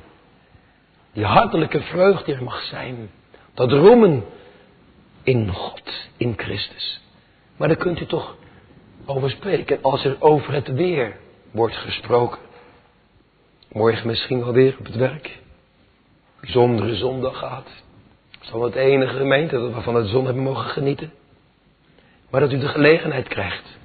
[1.12, 3.10] Die hartelijke vreugde die er mag zijn.
[3.54, 4.24] Dat roemen
[5.22, 7.00] in God, in Christus.
[7.56, 8.36] Maar daar kunt u toch
[9.10, 11.16] over spreken als er over het weer
[11.50, 12.38] wordt gesproken.
[13.72, 15.38] Morgen misschien wel weer op het werk.
[16.40, 17.68] Bijzondere zondag gaat.
[18.40, 21.12] Zal het enige gemeente dat we van de zon hebben mogen genieten.
[22.30, 23.78] Maar dat u de gelegenheid krijgt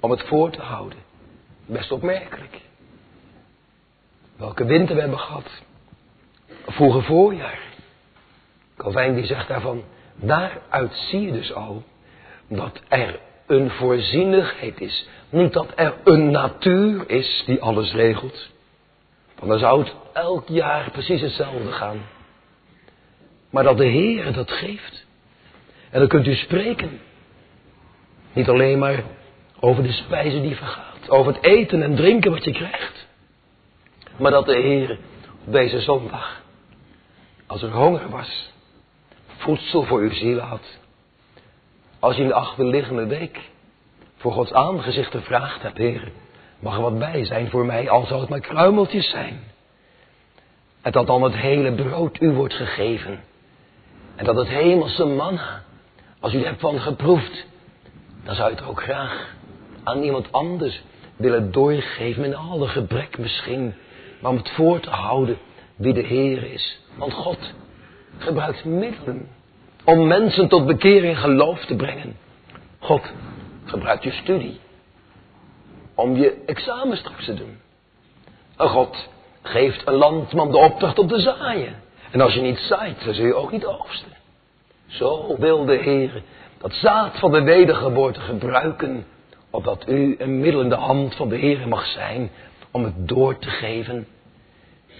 [0.00, 0.98] om het voor te houden.
[1.66, 2.60] Best opmerkelijk.
[4.36, 5.62] Welke winter we hebben gehad.
[6.66, 7.58] Vroege voorjaar.
[8.76, 9.82] Calvijn die zegt daarvan,
[10.14, 11.82] daaruit zie je dus al
[12.48, 13.20] dat er
[13.52, 15.06] een voorzienigheid is.
[15.30, 18.48] Niet dat er een natuur is die alles regelt.
[19.36, 22.00] Want dan zou het elk jaar precies hetzelfde gaan.
[23.50, 25.06] Maar dat de Heer dat geeft.
[25.90, 27.00] En dan kunt u spreken
[28.32, 29.02] niet alleen maar
[29.60, 33.06] over de spijzen die vergaat, over het eten en drinken wat je krijgt.
[34.18, 34.98] Maar dat de Heer
[35.46, 36.42] op deze zondag,
[37.46, 38.50] als er honger was,
[39.36, 40.78] voedsel voor uw ziel had.
[42.02, 43.40] Als je in de achterliggende week
[44.16, 46.12] voor Gods aangezicht gevraagd hebt, Heer,
[46.58, 49.40] mag er wat bij zijn voor mij, al zou het maar kruimeltjes zijn.
[50.80, 53.20] En dat dan het hele brood u wordt gegeven.
[54.16, 55.62] En dat het hemelse manna,
[56.20, 57.46] als u er hebt van geproefd,
[58.24, 59.34] dan zou je het ook graag
[59.82, 60.82] aan iemand anders
[61.16, 62.22] willen doorgeven.
[62.22, 63.74] Met alle gebrek misschien.
[64.20, 65.38] Maar om het voor te houden
[65.76, 66.80] wie de Heer is.
[66.96, 67.52] Want God
[68.18, 69.28] gebruikt middelen
[69.84, 72.16] om mensen tot bekering geloof te brengen.
[72.78, 73.12] God
[73.64, 74.60] gebruikt je studie
[75.94, 77.58] om je examen straks te doen.
[78.56, 79.08] En God
[79.42, 81.74] geeft een landman de opdracht om te zaaien.
[82.10, 84.12] En als je niet zaait, dan zul je ook niet oogsten.
[84.86, 86.22] Zo wil de Heer
[86.58, 89.06] dat zaad van de wedergeboorte gebruiken,
[89.50, 92.30] opdat u een middel in de hand van de Heer mag zijn
[92.70, 94.06] om het door te geven.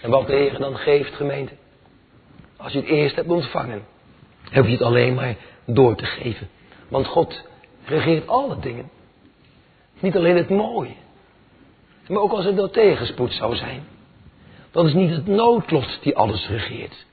[0.03, 1.53] En wat de Heer dan geeft, gemeente,
[2.57, 3.83] als je het eerst hebt ontvangen,
[4.51, 5.37] heb je het alleen maar
[5.67, 6.49] door te geven.
[6.89, 7.43] Want God
[7.85, 8.91] regeert alle dingen.
[10.01, 10.95] Niet alleen het mooie,
[12.09, 13.85] maar ook als er door tegenspoed zou zijn.
[14.71, 17.07] Dat is niet het noodlot die alles regeert.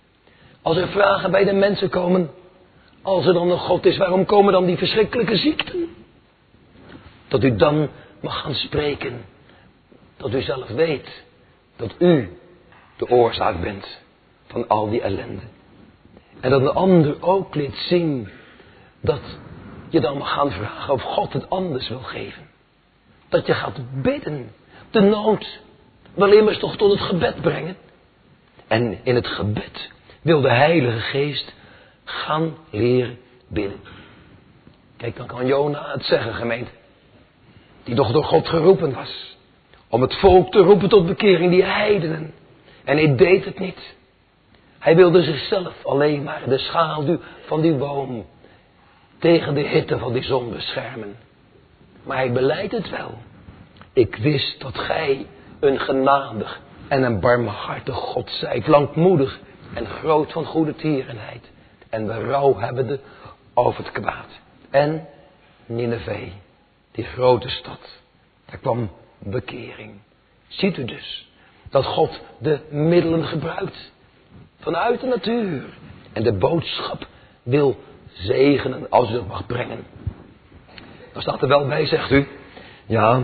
[0.62, 2.30] Als er vragen bij de mensen komen,
[3.02, 5.88] als er dan een God is, waarom komen dan die verschrikkelijke ziekten?
[7.28, 7.90] Dat u dan
[8.22, 9.26] mag gaan spreken.
[10.18, 11.24] Dat u zelf weet
[11.76, 12.38] dat u
[12.98, 14.02] de oorzaak bent
[14.48, 15.42] van al die ellende.
[16.40, 18.30] En dat de ander ook liet zien
[19.02, 19.22] dat
[19.90, 22.48] je dan mag gaan vragen of God het anders wil geven.
[23.30, 24.52] Dat je gaat bidden.
[24.92, 25.60] De nood
[26.14, 27.76] wil immers toch tot het gebed brengen.
[28.68, 31.54] En in het gebed wil de Heilige Geest
[32.04, 33.18] gaan leren
[33.48, 33.80] bidden.
[34.98, 36.72] Kijk, dan kan Jona het zeggen, gemeente.
[37.84, 39.38] Die toch door God geroepen was.
[39.88, 42.34] Om het volk te roepen tot bekering, die heidenen.
[42.84, 43.98] En hij deed het niet.
[44.80, 48.26] Hij wilde zichzelf alleen maar de schaduw van die boom
[49.20, 51.16] tegen de hitte van die zon beschermen.
[52.04, 53.18] Maar hij beleidt het wel.
[53.94, 55.26] Ik wist dat gij
[55.60, 59.40] een genadig en een barmhartig God zijt, langmoedig
[59.74, 61.52] en groot van goede tierenheid
[61.90, 63.00] en berouw hebbende
[63.54, 64.40] over het kwaad.
[64.70, 65.08] En
[65.66, 66.32] Nineveh,
[66.92, 68.00] die grote stad,
[68.46, 69.92] daar kwam bekering.
[70.48, 71.32] Ziet u dus
[71.70, 73.92] dat God de middelen gebruikt
[74.60, 75.64] vanuit de natuur
[76.14, 77.08] en de boodschap
[77.44, 77.78] wil
[78.14, 79.86] zegenen als u dat mag brengen.
[81.14, 82.28] Dan staat er wel bij, zegt u,
[82.86, 83.22] ja,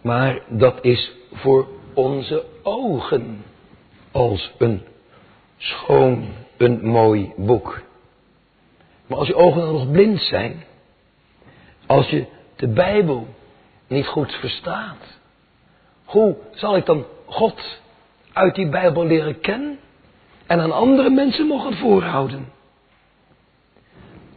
[0.00, 3.44] maar dat is voor onze ogen
[4.10, 4.82] als een
[5.56, 7.82] schoon, een mooi boek.
[9.06, 10.64] Maar als je ogen dan nog blind zijn,
[11.86, 13.26] als je de Bijbel
[13.86, 15.18] niet goed verstaat,
[16.04, 17.80] hoe zal ik dan God
[18.32, 19.78] uit die Bijbel leren kennen
[20.46, 22.52] en aan andere mensen mogen voorhouden?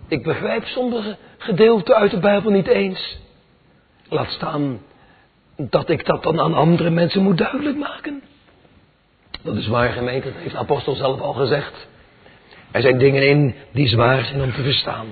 [0.07, 3.19] Ik begrijp sommige gedeelten uit de Bijbel niet eens.
[4.09, 4.79] Laat staan
[5.57, 8.21] dat ik dat dan aan andere mensen moet duidelijk maken.
[9.41, 11.87] Dat is waar gemeente, dat heeft de apostel zelf al gezegd.
[12.71, 15.07] Er zijn dingen in die zwaar zijn om te verstaan.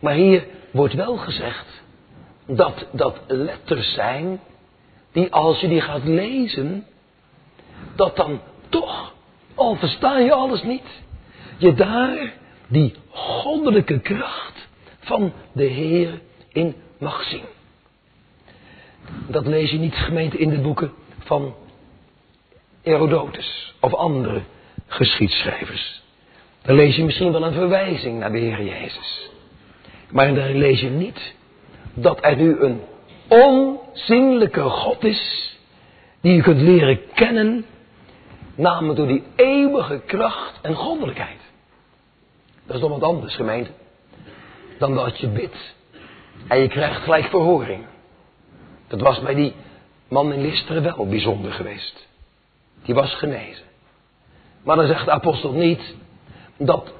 [0.00, 1.82] Maar hier wordt wel gezegd
[2.46, 4.40] dat dat letters zijn
[5.12, 6.86] die als je die gaat lezen,
[7.94, 9.12] dat dan toch,
[9.60, 11.02] al versta je alles niet,
[11.56, 12.32] je daar
[12.66, 14.68] die goddelijke kracht
[15.00, 16.20] van de Heer
[16.52, 17.44] in mag zien.
[19.26, 21.54] Dat lees je niet gemeente in de boeken van
[22.82, 24.42] Herodotus of andere
[24.86, 26.02] geschiedschrijvers.
[26.62, 29.30] Dan lees je misschien wel een verwijzing naar de Heer Jezus.
[30.10, 31.34] Maar daar lees je niet
[31.94, 32.80] dat er nu een
[33.28, 35.56] onzienlijke God is,
[36.20, 37.64] die je kunt leren kennen,
[38.60, 41.40] namelijk door die eeuwige kracht en goddelijkheid.
[42.66, 43.70] Dat is nog wat anders, gemeente,
[44.78, 45.74] dan dat je bidt
[46.48, 47.84] en je krijgt gelijk verhoring.
[48.88, 49.54] Dat was bij die
[50.08, 52.08] man in Listeren wel bijzonder geweest.
[52.82, 53.64] Die was genezen.
[54.62, 55.94] Maar dan zegt de apostel niet
[56.56, 56.92] dat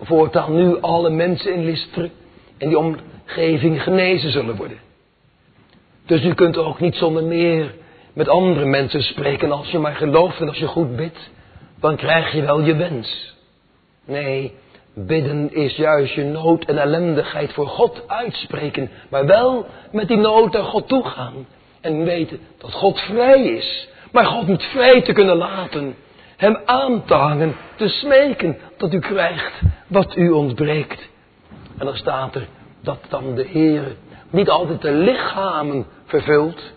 [0.00, 2.10] voortaan nu alle mensen in Listeren
[2.58, 4.78] en die omgeving genezen zullen worden.
[6.06, 7.74] Dus u kunt ook niet zonder meer
[8.14, 11.30] met andere mensen spreken als je maar gelooft en als je goed bidt,
[11.80, 13.34] dan krijg je wel je wens.
[14.04, 14.54] Nee,
[14.94, 20.52] bidden is juist je nood en ellendigheid voor God uitspreken, maar wel met die nood
[20.52, 21.46] naar God toe gaan
[21.80, 25.96] en weten dat God vrij is, maar God niet vrij te kunnen laten,
[26.36, 31.08] hem aan te hangen, te smeken dat u krijgt wat u ontbreekt.
[31.78, 32.46] En dan staat er
[32.82, 33.96] dat dan de Heer
[34.30, 36.72] niet altijd de lichamen vervult,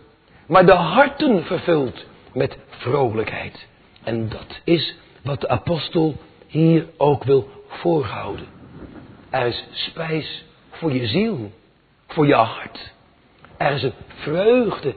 [0.47, 3.67] maar de harten vervult met vrolijkheid.
[4.03, 6.15] En dat is wat de apostel
[6.47, 8.45] hier ook wil voorhouden.
[9.29, 11.51] Er is spijs voor je ziel,
[12.07, 12.93] voor je hart.
[13.57, 14.95] Er is een vreugde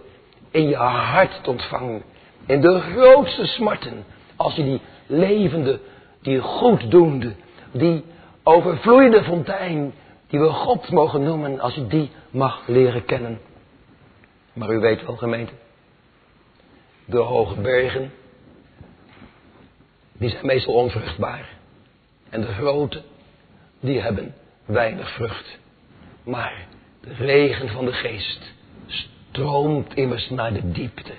[0.51, 2.03] in je hart te ontvangen.
[2.47, 4.05] In de grootste smarten,
[4.37, 5.81] als je die levende,
[6.23, 7.33] die goeddoende,
[7.73, 8.05] die
[8.43, 9.95] overvloeiende fontein,
[10.29, 13.41] die we God mogen noemen, als je die mag leren kennen.
[14.53, 15.53] Maar u weet wel, gemeente,
[17.05, 18.13] de hoge bergen,
[20.13, 21.49] die zijn meestal onvruchtbaar.
[22.31, 23.03] En de grote,
[23.81, 24.35] die hebben
[24.65, 25.59] weinig vrucht.
[26.23, 26.67] Maar
[27.01, 28.53] de regen van de geest
[28.87, 31.13] stroomt immers naar de diepte.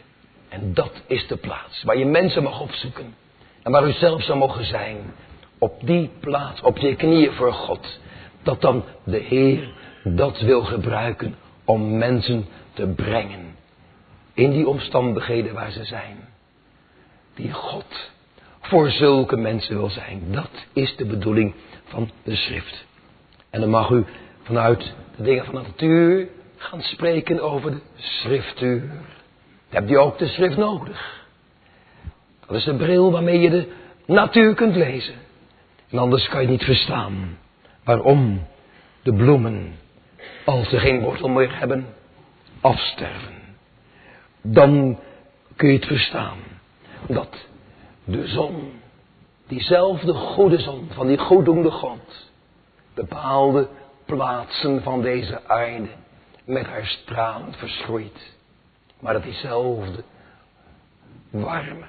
[0.50, 3.16] En dat is de plaats waar je mensen mag opzoeken.
[3.64, 4.98] En waar u zelf zou mogen zijn.
[5.58, 8.00] Op die plaats, op je knieën voor God.
[8.44, 9.74] Dat dan de Heer
[10.04, 13.56] dat wil gebruiken om mensen te brengen
[14.34, 16.18] in die omstandigheden waar ze zijn.
[17.34, 18.12] Die God
[18.62, 20.22] voor zulke mensen wil zijn.
[20.32, 21.54] Dat is de bedoeling
[21.84, 22.86] van de schrift.
[23.50, 24.06] En dan mag u
[24.44, 28.80] vanuit de dingen van de natuur gaan spreken over de schriftuur.
[28.88, 28.98] Dan
[29.70, 31.26] hebt u ook de schrift nodig.
[32.48, 33.68] Dat is de bril waarmee je de
[34.06, 35.16] natuur kunt lezen.
[35.90, 37.38] En anders kan je niet verstaan
[37.84, 38.48] waarom
[39.02, 39.76] de bloemen,
[40.46, 41.86] als ze geen wortel meer hebben,
[42.62, 43.34] afsterven.
[44.42, 45.00] Dan
[45.56, 46.38] kun je het verstaan
[47.08, 47.48] dat
[48.04, 48.72] de zon,
[49.48, 52.30] diezelfde goede zon van die goeddoende God,
[52.94, 53.68] bepaalde
[54.06, 55.90] plaatsen van deze aarde
[56.46, 58.36] met haar stralen verschroeit.
[59.00, 60.04] Maar dat diezelfde
[61.30, 61.86] warme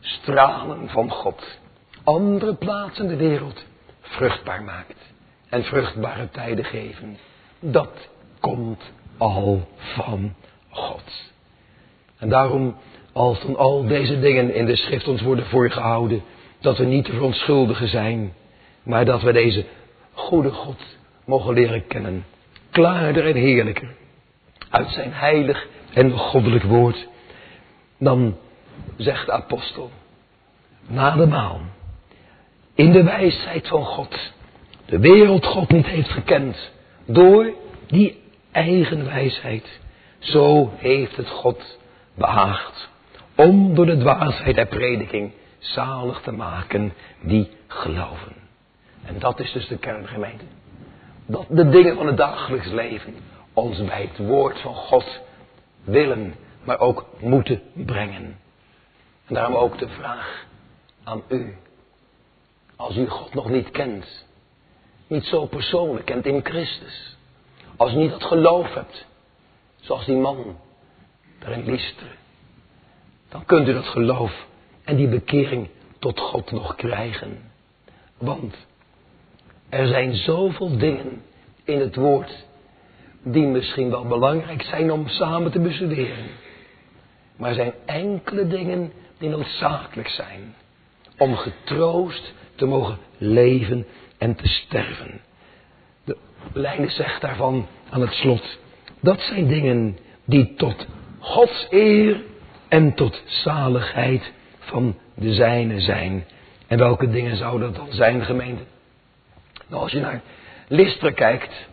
[0.00, 1.58] stralen van God
[2.04, 3.64] andere plaatsen in de wereld
[4.00, 5.12] vruchtbaar maakt.
[5.48, 7.18] En vruchtbare tijden geven.
[7.60, 8.08] Dat
[8.40, 8.82] komt
[9.18, 10.34] al van
[10.68, 11.32] God.
[12.18, 12.76] En daarom,
[13.12, 16.22] als dan al deze dingen in de schrift ons worden voorgehouden,
[16.60, 18.32] dat we niet verontschuldigen zijn,
[18.82, 19.64] maar dat we deze
[20.12, 20.82] goede God
[21.24, 22.24] mogen leren kennen.
[22.70, 23.94] Klaarder en heerlijker.
[24.70, 27.08] Uit zijn heilig en goddelijk woord.
[27.98, 28.36] Dan
[28.96, 29.90] zegt de apostel,
[30.86, 31.72] na de maan,
[32.74, 34.32] in de wijsheid van God,
[34.86, 36.72] de wereld God niet heeft gekend,
[37.06, 37.52] door
[37.86, 38.22] die
[38.54, 39.80] eigen wijsheid.
[40.18, 41.78] Zo heeft het God
[42.14, 42.88] behaagd
[43.34, 46.92] om door de dwaasheid der prediking zalig te maken
[47.22, 48.32] die geloven.
[49.04, 50.44] En dat is dus de kerngemeente.
[51.26, 53.14] Dat de dingen van het dagelijks leven
[53.52, 55.20] ons bij het woord van God
[55.84, 56.34] willen,
[56.64, 58.38] maar ook moeten brengen.
[59.26, 60.46] En daarom ook de vraag
[61.04, 61.56] aan u.
[62.76, 64.26] Als u God nog niet kent,
[65.06, 67.13] niet zo persoonlijk kent in Christus.
[67.76, 69.06] Als u niet dat geloof hebt,
[69.80, 70.56] zoals die man
[71.38, 72.16] daar in Lister.
[73.28, 74.46] Dan kunt u dat geloof
[74.84, 75.68] en die bekering
[75.98, 77.52] tot God nog krijgen.
[78.18, 78.56] Want
[79.68, 81.22] er zijn zoveel dingen
[81.64, 82.44] in het woord
[83.22, 86.26] die misschien wel belangrijk zijn om samen te bestuderen.
[87.36, 90.54] Maar er zijn enkele dingen die noodzakelijk zijn
[91.18, 93.86] om getroost te mogen leven
[94.18, 95.20] en te sterven.
[96.52, 98.58] De Leiden zegt daarvan aan het slot,
[99.00, 100.86] dat zijn dingen die tot
[101.18, 102.22] Gods eer
[102.68, 106.24] en tot zaligheid van de zijne zijn.
[106.66, 108.62] En welke dingen zouden dat dan zijn, gemeente?
[109.68, 110.22] Nou, als je naar
[110.68, 111.68] Listeren kijkt,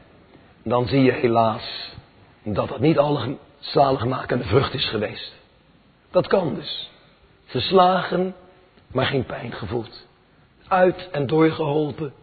[0.63, 1.93] dan zie je helaas
[2.43, 5.33] dat dat niet alle zaligmakende vrucht is geweest.
[6.11, 6.91] Dat kan dus.
[7.45, 8.35] Verslagen,
[8.87, 10.07] maar geen pijn gevoeld.
[10.67, 12.13] Uit en doorgeholpen,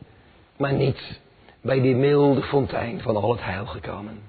[0.57, 1.21] maar niet
[1.61, 4.21] bij die milde fontein van al het heil gekomen.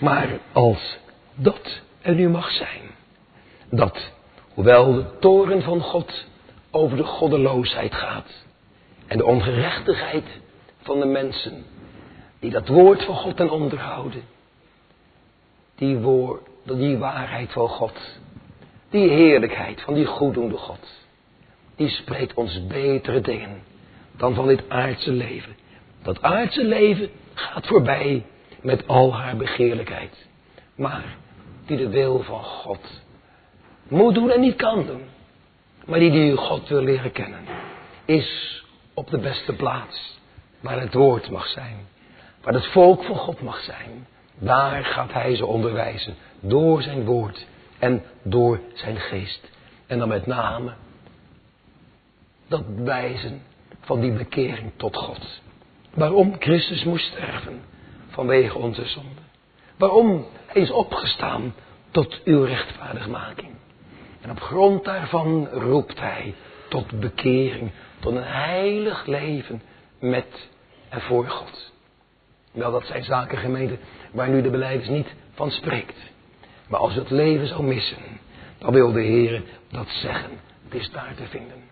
[0.00, 0.98] Maar als
[1.34, 2.82] dat er nu mag zijn,
[3.70, 4.10] dat,
[4.54, 6.26] hoewel de toren van God
[6.70, 8.44] over de goddeloosheid gaat
[9.06, 10.24] en de ongerechtigheid
[10.80, 11.64] van de mensen
[12.38, 14.22] die dat woord van God ten onderhouden,
[15.74, 18.18] die, woord, die waarheid van God,
[18.90, 21.06] die heerlijkheid van die goeddoende God,
[21.76, 23.62] die spreekt ons betere dingen
[24.16, 25.56] dan van dit aardse leven.
[26.06, 28.24] Dat aardse leven gaat voorbij
[28.62, 30.26] met al haar begeerlijkheid.
[30.74, 31.16] Maar
[31.64, 33.02] die de wil van God
[33.88, 35.02] moet doen en niet kan doen.
[35.86, 37.40] Maar die die God wil leren kennen.
[38.04, 38.62] Is
[38.94, 40.18] op de beste plaats.
[40.60, 41.76] Waar het woord mag zijn.
[42.42, 44.06] Waar het volk van God mag zijn.
[44.38, 46.14] Daar gaat hij ze onderwijzen.
[46.40, 47.46] Door zijn woord.
[47.78, 49.50] En door zijn geest.
[49.86, 50.72] En dan met name
[52.48, 53.42] dat wijzen
[53.80, 55.44] van die bekering tot God.
[55.96, 57.60] Waarom Christus moest sterven
[58.08, 59.20] vanwege onze zonde.
[59.76, 61.54] Waarom hij is opgestaan
[61.90, 63.50] tot uw rechtvaardigmaking.
[64.20, 66.34] En op grond daarvan roept hij
[66.68, 69.62] tot bekering, tot een heilig leven
[69.98, 70.48] met
[70.88, 71.72] en voor God.
[72.52, 73.78] Wel, dat zijn zaken gemeente
[74.12, 75.98] waar nu de beleiders niet van spreekt.
[76.68, 78.20] Maar als het leven zou missen,
[78.58, 80.30] dan wil de Heer dat zeggen.
[80.64, 81.64] Het is daar te vinden.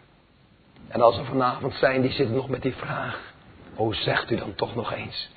[0.89, 3.34] En als er vanavond zijn die zitten nog met die vraag.
[3.77, 5.31] O, zegt u dan toch nog eens.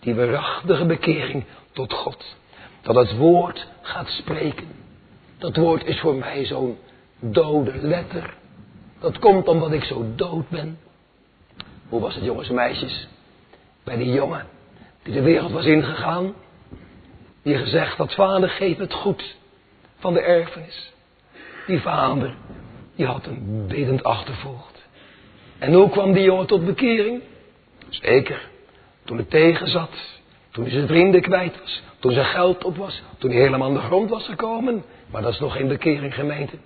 [0.00, 2.36] Die waarachtige bekering tot God.
[2.80, 4.68] Dat het woord gaat spreken.
[5.38, 6.78] Dat woord is voor mij zo'n
[7.20, 8.34] dode letter.
[9.00, 10.78] Dat komt omdat ik zo dood ben.
[11.88, 13.08] Hoe was het jongens en meisjes?
[13.84, 14.46] Bij die jongen
[15.02, 16.34] die de wereld was ingegaan.
[17.42, 19.36] Die gezegd had, vader geef het goed
[19.98, 20.92] van de erfenis.
[21.66, 22.34] Die vader,
[22.96, 24.86] die had hem biddend achtervolgd.
[25.58, 27.22] En hoe kwam die jongen tot bekering?
[28.00, 28.48] Zeker,
[29.04, 30.20] toen het tegen zat
[30.50, 31.82] Toen hij zijn vrienden kwijt was.
[31.98, 33.02] Toen zijn geld op was.
[33.18, 34.84] Toen hij helemaal aan de grond was gekomen.
[35.10, 36.56] Maar dat is nog geen bekering gemeente.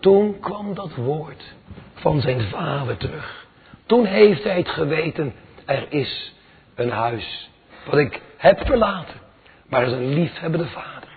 [0.00, 1.54] Toen kwam dat woord
[1.94, 3.46] van zijn vader terug.
[3.86, 5.34] Toen heeft hij het geweten.
[5.64, 6.34] Er is
[6.74, 7.50] een huis.
[7.84, 9.20] Wat ik heb verlaten.
[9.68, 11.08] Maar is een liefhebbende vader.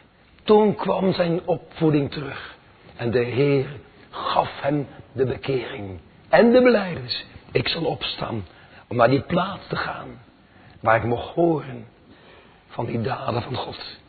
[0.43, 2.55] Toen kwam zijn opvoeding terug.
[2.95, 3.65] En de Heer
[4.09, 5.99] gaf hem de bekering.
[6.29, 7.25] En de beleiders.
[7.51, 8.43] Ik zal opstaan
[8.87, 10.07] om naar die plaats te gaan.
[10.79, 11.85] Waar ik mocht horen
[12.67, 13.99] van die daden van God.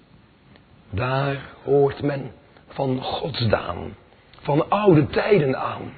[0.91, 2.33] Daar hoort men
[2.69, 3.97] van Gods daan.
[4.41, 5.93] Van oude tijden aan.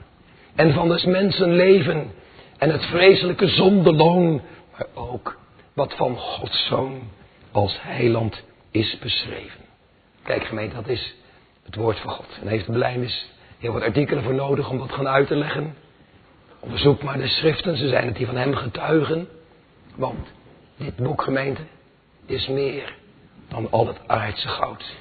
[0.55, 2.13] En van des mensen leven.
[2.59, 4.43] En het vreselijke zondeloon.
[4.73, 5.39] Maar ook
[5.73, 7.01] wat van Gods zoon
[7.53, 9.61] als heiland is beschreven.
[10.23, 11.15] Kijk gemeente, dat is
[11.65, 12.27] het woord van God.
[12.41, 15.75] En heeft de blijnis heel wat artikelen voor nodig om dat gaan uit te leggen.
[16.61, 19.29] Onderzoek maar de schriften, ze zijn het die van hem getuigen.
[19.97, 20.29] Want
[20.77, 21.63] dit boek, gemeente,
[22.27, 22.95] is meer
[23.49, 24.97] dan al het aardse goud.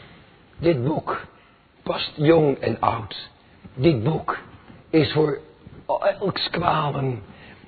[0.57, 1.21] Dit boek
[1.83, 3.29] past jong en oud.
[3.73, 4.39] Dit boek
[4.89, 5.39] is voor
[6.19, 7.23] elks kwalen.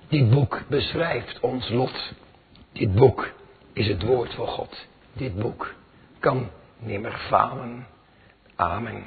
[0.08, 2.12] Dit boek beschrijft ons lot.
[2.72, 3.30] Dit boek
[3.74, 4.88] is het woord van God.
[5.14, 5.74] Dit boek
[6.20, 7.88] kan nimmer falen.
[8.56, 9.04] Amen.